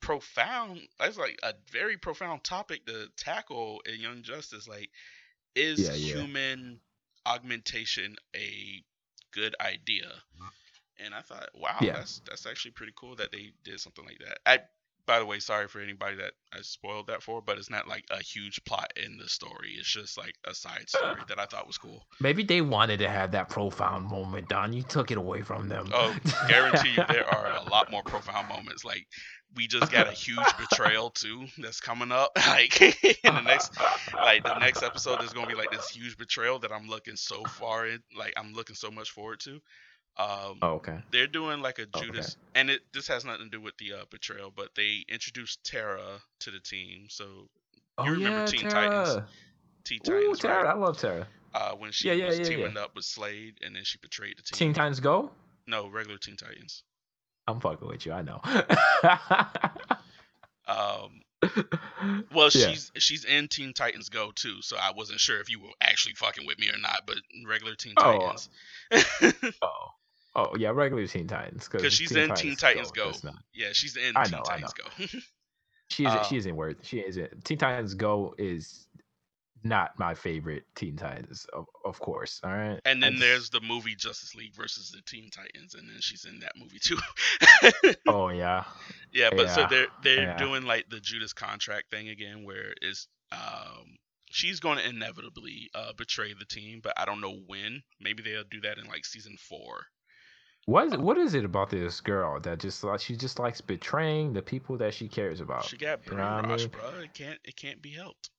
[0.09, 4.89] profound that's like a very profound topic to tackle in young justice like
[5.55, 6.15] is Yeah, yeah.
[6.15, 6.81] human
[7.27, 8.83] augmentation a
[9.33, 10.07] good idea.
[10.07, 11.05] Mm-hmm.
[11.05, 11.93] And I thought, wow, Yeah.
[11.93, 14.39] that's that's actually pretty cool that they did something like that.
[14.47, 14.61] I
[15.09, 18.05] by the way, sorry for anybody that I spoiled that for, but it's not like
[18.11, 19.75] a huge plot in the story.
[19.79, 22.05] It's just like a side story that I thought was cool.
[22.21, 24.75] Maybe they wanted to have that profound moment, Don.
[24.75, 25.89] You took it away from them.
[25.95, 26.15] Oh,
[26.47, 28.85] guarantee you there are a lot more profound moments.
[28.85, 29.07] Like
[29.57, 32.37] we just got a huge betrayal too that's coming up.
[32.49, 33.73] Like in the next
[34.15, 37.45] like the next episode there's gonna be like this huge betrayal that I'm looking so
[37.45, 39.61] far in like I'm looking so much forward to.
[40.19, 40.99] Um Oh, okay.
[41.13, 42.07] they're doing like a Oh, okay.
[42.07, 45.63] Judas and it this has nothing to do with the uh, betrayal, but they introduced
[45.65, 47.07] Terra to the team.
[47.09, 47.49] So
[47.99, 49.05] Oh You remember yeah, Teen Terra.
[49.05, 49.29] Titans,
[49.85, 50.65] Teen Ooh, Titans, Terra.
[50.65, 50.71] right?
[50.75, 51.27] I love Terra.
[51.55, 52.57] Uh when she Yeah, yeah, was yeah, yeah.
[52.57, 54.57] teaming up with Slade and then she betrayed the team.
[54.57, 55.31] Teen Titans Go.
[55.67, 56.83] no, regular Teen Titans.
[57.47, 58.13] I'm fucking with you.
[58.13, 58.41] I know.
[60.67, 61.23] Um
[62.33, 62.69] Well, Yeah.
[62.71, 66.15] she's she's in Teen Titans Go too, so I wasn't sure if you were actually
[66.15, 67.03] fucking with me or not.
[67.07, 67.17] But
[67.47, 68.03] regular Teen Oh.
[68.19, 68.49] Titans,
[69.63, 69.87] oh,
[70.39, 71.69] oh yeah, regular Teen Titans.
[71.69, 73.13] because she's in Teen Titans Go.
[73.23, 75.19] not- Yeah, she's in I Teen know, I Titans Go.
[75.91, 76.13] She is.
[76.13, 76.77] Uh, she isn't worth.
[76.83, 77.45] She isn't.
[77.47, 78.87] Teen Titans Go is
[79.65, 82.41] not my favorite Teen Titans, of, of course.
[82.45, 82.79] All right.
[82.85, 86.41] and then there's the movie Justice League versus the Teen Titans, and then she's in
[86.41, 86.99] that movie too.
[88.07, 88.65] Oh yeah.
[89.13, 90.37] yeah, but so they're they're yeah.
[90.37, 93.97] doing like the Judas contract thing again, where is um
[94.31, 97.83] she's going to inevitably uh, betray the team, but I don't know when.
[98.01, 99.87] Maybe they'll do that in like season four.
[100.69, 104.35] What is, what is it about this girl that just like she just likes betraying
[104.35, 105.65] the people that she cares about?
[105.65, 106.69] She got you know I brainwashed, mean?
[106.71, 107.01] bro.
[107.01, 108.31] It can't it can't be helped.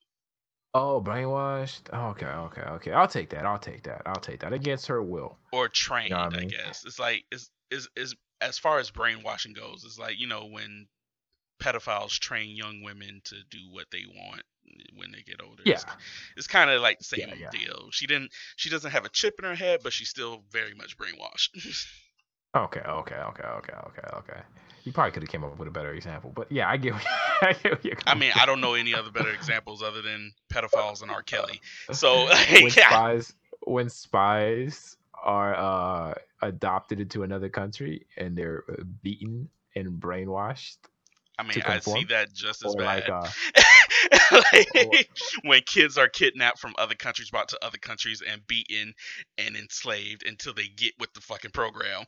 [0.73, 1.89] Oh, brainwashed.
[1.93, 2.91] Okay, okay, okay.
[2.91, 3.45] I'll take that.
[3.45, 4.01] I'll take that.
[4.07, 5.38] I'll take that against her will.
[5.51, 6.47] or trained, what I I mean?
[6.47, 6.84] guess.
[6.86, 10.88] It's like it's is is as far as brainwashing goes, it's like, you know, when
[11.61, 14.43] pedophiles train young women to do what they want
[14.95, 15.63] when they get older.
[15.65, 15.73] Yeah.
[15.75, 15.86] It's,
[16.38, 17.49] it's kind of like the same Yeah, yeah.
[17.51, 17.89] deal.
[17.91, 20.97] She didn't she doesn't have a chip in her head, but she's still very much
[20.97, 21.49] brainwashed.
[22.56, 24.39] Okay, okay, okay, okay, okay, okay.
[24.84, 26.93] You probably could have came up with a better example, but yeah, I get.
[26.93, 27.04] What,
[27.41, 28.32] I get what I mean.
[28.36, 31.22] I don't know any other better examples other than pedophiles and R.
[31.22, 31.62] Kelly.
[31.91, 32.41] So like,
[32.78, 33.34] yeah, spies
[33.66, 40.78] when spies are uh adopted into another country and they're uh, beaten and brainwashed
[41.39, 43.08] I mean, I see that just as bad.
[43.08, 43.28] like uh
[44.53, 45.09] like,
[45.43, 48.93] when kids are kidnapped from other countries, brought to other countries, and beaten
[49.38, 52.03] and enslaved until they get with the fucking program.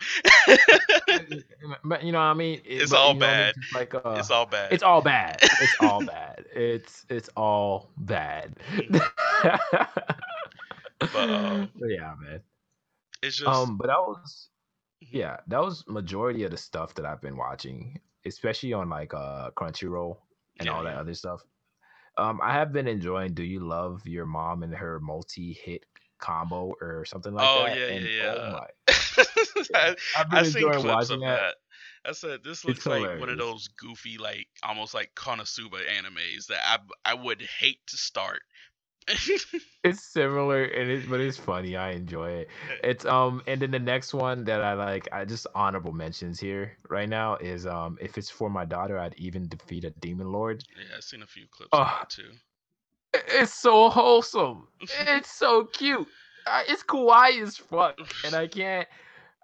[1.83, 3.19] but you know what I mean It- It's but, all what I mean?
[3.19, 3.55] bad.
[3.73, 4.71] Like uh it's all bad.
[4.73, 8.55] it's all bad it's all bad it's it's all bad
[10.99, 12.41] But, um, yeah man
[13.23, 14.49] It's just um but that was
[15.03, 15.09] Mhm.
[15.13, 19.49] yeah that was majority of the stuff that i've been watching especially on like uh
[19.51, 20.17] crunchyroll
[20.59, 20.99] and yeah, all that yeah.
[20.99, 21.41] other stuff
[22.17, 25.85] um i have been enjoying do you love your mom and her multi-hit
[26.19, 28.59] combo or something like Oh, that yeah, and, yeah, oh
[28.89, 29.25] yeah.
[29.73, 31.55] I, i've been I seen enjoying clips watching of that, that.
[32.05, 36.47] I said this looks It's like one of those goofy, like almost like Konosuba animes
[36.47, 36.79] that I
[37.11, 38.41] I would hate to start.
[39.83, 42.47] it's similar and it but it's funny i enjoy it.
[42.83, 46.77] It's um and then the next one that i like i just honorable mentions here
[46.89, 50.63] right now is um if it's for my daughter i'd even defeat a demon lord.
[50.77, 52.31] Yeah, I've seen a few clips Oh, of that too.
[53.13, 54.67] It's so wholesome.
[54.81, 56.07] It's so cute.
[56.67, 58.87] It's kawaii as fuck and i can't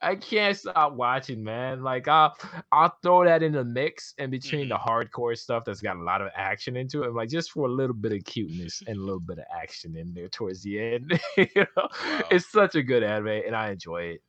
[0.02, 1.82] i can't stop watching man.
[1.82, 2.36] Like i'll
[2.72, 6.22] i'll throw that in the mix in between the hardcore stuff that's got a lot
[6.22, 9.20] of action into it like just for a little bit of cuteness and a little
[9.20, 11.66] bit of action in there towards the end you know?
[11.78, 12.22] Wow.
[12.32, 14.22] it's such a good anime and i enjoy it.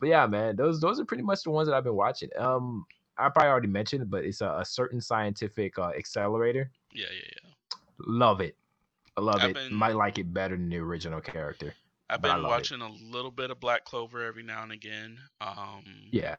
[0.00, 2.28] But yeah man those those are pretty much the ones that i've been watching.
[2.38, 2.84] Um
[3.16, 6.70] i probably already mentioned it, but it's a, a certain scientific uh, accelerator.
[6.92, 7.50] Yeah, yeah, yeah.
[8.06, 8.56] love it.
[9.16, 9.54] I love I've it.
[9.54, 11.74] been- might like it better than the original character
[12.10, 12.48] I've been love it.
[12.48, 15.18] watching a little bit of Black Clover every now and again.
[15.40, 16.36] Um, yeah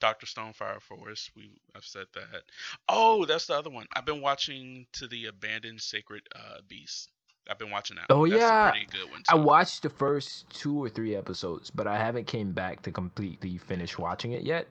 [0.00, 1.30] Doctor Stone Fire Force.
[1.34, 2.42] We I've said that.
[2.88, 3.86] Oh, that's the other one.
[3.94, 7.10] I've been watching to the Abandoned Sacred uh, Beast.
[7.48, 8.06] I've been watching that.
[8.10, 8.68] Oh That's yeah.
[8.68, 9.22] a pretty good one.
[9.28, 13.58] I watched the first two or three episodes, but I haven't came back to completely
[13.58, 14.66] finish watching it yet.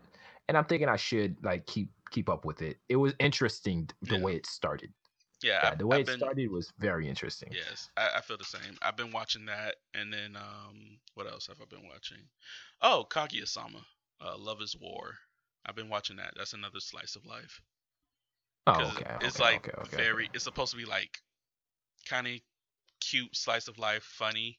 [0.47, 2.77] And I'm thinking I should like keep keep up with it.
[2.89, 4.21] It was interesting the Yeah.
[4.21, 4.93] way it started.
[5.43, 7.49] Yeah, Yeah, the way I've it been- started was very interesting.
[7.51, 8.77] Yes, I, I feel the same.
[8.81, 12.17] I've been watching that, and then um, what else have I been watching?
[12.81, 13.85] Oh, Kaguya-sama,
[14.21, 15.13] uh, Love Is War.
[15.65, 16.33] I've been watching that.
[16.37, 17.61] That's another slice of life.
[18.67, 19.15] Oh, okay.
[19.21, 20.29] It's okay, like okay, okay, very.
[20.33, 21.19] It's supposed to be like
[22.07, 22.33] kind of
[23.01, 24.57] cute slice of life, funny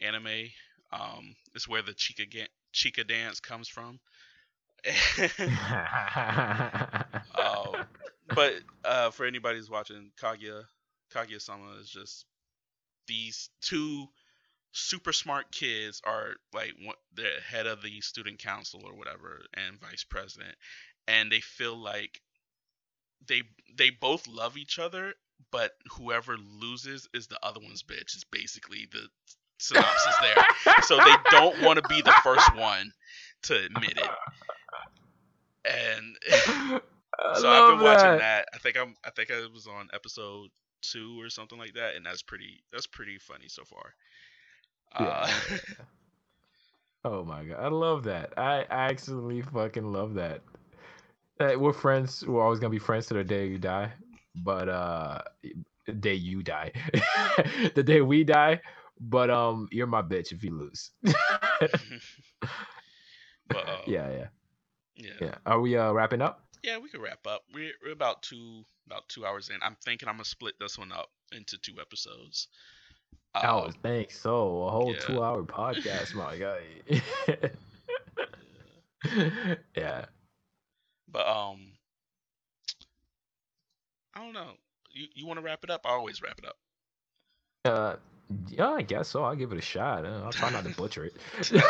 [0.00, 0.48] anime.
[0.92, 3.98] Um, it's where the Chika ga- Chika dance comes from.
[7.34, 7.86] um,
[8.34, 8.54] but
[8.84, 10.64] uh, for anybody who's watching, Kaguya
[11.14, 12.24] Kaguya-sama is just
[13.06, 14.06] these two
[14.72, 19.80] super smart kids are like one, the head of the student council or whatever and
[19.80, 20.54] vice president.
[21.08, 22.20] And they feel like
[23.26, 23.42] they
[23.76, 25.14] they both love each other
[25.50, 29.06] but whoever loses is the other one's bitch is basically the
[29.58, 30.44] synopsis there.
[30.82, 32.92] So they don't want to be the first one
[33.44, 34.10] to admit it.
[35.64, 36.80] And
[37.18, 38.18] I so I've been love watching that.
[38.18, 38.48] that.
[38.54, 40.50] I think I'm I think I was on episode
[40.82, 43.94] two or something like that, and that's pretty that's pretty funny so far.
[44.94, 45.58] Uh, Yeah.
[47.04, 48.32] Oh my god, I love that.
[48.36, 50.42] I actually fucking love that.
[51.38, 52.26] That we're friends.
[52.26, 53.92] We're always gonna be friends to the day you die.
[54.34, 55.22] But uh,
[55.86, 56.72] the day you die,
[57.74, 58.60] the day we die.
[59.00, 60.90] But um, you're my bitch if you lose.
[61.02, 61.14] but
[63.54, 64.26] uh, yeah, yeah,
[64.96, 65.34] yeah, yeah.
[65.46, 66.45] Are we uh wrapping up?
[66.62, 67.42] Yeah, we can wrap up.
[67.54, 69.56] We're, we're about two about two hours in.
[69.62, 72.48] I'm thinking I'm gonna split this one up into two episodes.
[73.34, 74.62] I Uh, was think so.
[74.62, 75.00] A whole yeah.
[75.00, 77.50] two hour podcast, my guy.
[79.76, 80.06] yeah.
[81.08, 81.72] but um,
[84.14, 84.52] I don't know.
[84.90, 85.82] You you want to wrap it up?
[85.84, 86.56] I always wrap it up.
[87.64, 87.96] Uh,
[88.48, 89.22] yeah, I guess so.
[89.24, 90.04] I'll give it a shot.
[90.06, 91.14] Uh, I'll try not to butcher it.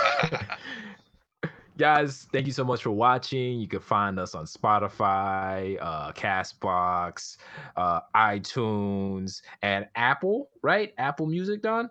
[1.79, 3.61] Guys, thank you so much for watching.
[3.61, 7.37] You can find us on Spotify, uh, Castbox,
[7.77, 10.95] uh, iTunes, and Apple, right?
[10.97, 11.91] Apple Music, Don?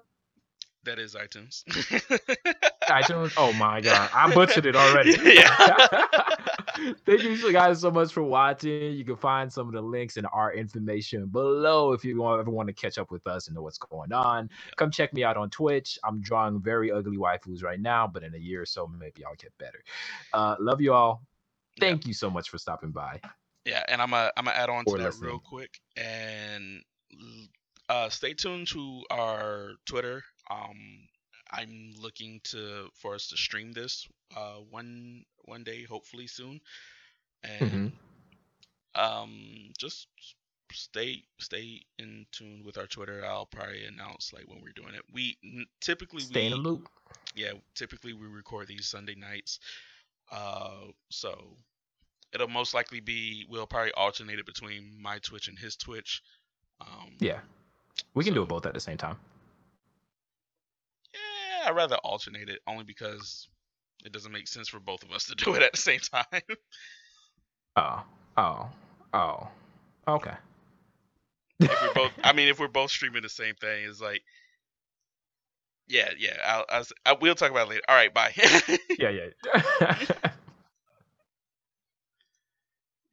[0.85, 1.63] That is iTunes.
[2.87, 3.33] iTunes?
[3.37, 4.09] Oh my God.
[4.13, 5.13] I butchered it already.
[7.05, 8.93] Thank you guys so much for watching.
[8.93, 12.51] You can find some of the links and our information below if you want, ever
[12.51, 14.49] want to catch up with us and know what's going on.
[14.77, 15.99] Come check me out on Twitch.
[16.03, 19.35] I'm drawing very ugly waifus right now, but in a year or so, maybe I'll
[19.35, 19.83] get better.
[20.33, 21.23] Uh, love you all.
[21.77, 21.89] Yeah.
[21.89, 23.21] Thank you so much for stopping by.
[23.65, 25.31] Yeah, and I'm a I'm gonna add on to that listening.
[25.31, 26.83] real quick and
[27.89, 30.23] uh, stay tuned to our Twitter.
[30.49, 31.07] Um,
[31.57, 36.59] I'm looking to for us to stream this uh, one one day, hopefully soon,
[37.43, 37.91] and
[38.95, 40.07] um, just
[40.71, 43.23] stay stay in tune with our Twitter.
[43.25, 45.03] I'll probably announce like when we're doing it.
[45.13, 46.89] We n- typically Stay in we loop.
[47.35, 49.59] yeah, typically we record these Sunday nights.
[50.31, 51.37] Uh, so
[52.33, 56.21] it'll most likely be we'll probably alternate it between my Twitch and his Twitch.
[56.81, 57.39] Um, Yeah.
[58.13, 59.17] We can do it both at the same time.
[61.65, 63.47] Yeah, I'd rather alternate it only because
[64.05, 66.25] it doesn't make sense for both of us to do it at the same time.
[67.77, 68.05] Oh.
[68.37, 68.69] Oh.
[69.13, 69.49] Oh.
[70.07, 70.31] Okay.
[71.59, 74.23] if we're both, I mean, if we're both streaming the same thing, it's like,
[75.89, 76.37] yeah, yeah.
[76.45, 77.81] I'll, I'll, I, we'll talk about it later.
[77.89, 78.31] All right, bye.
[78.97, 79.97] yeah, yeah.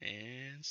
[0.02, 0.64] and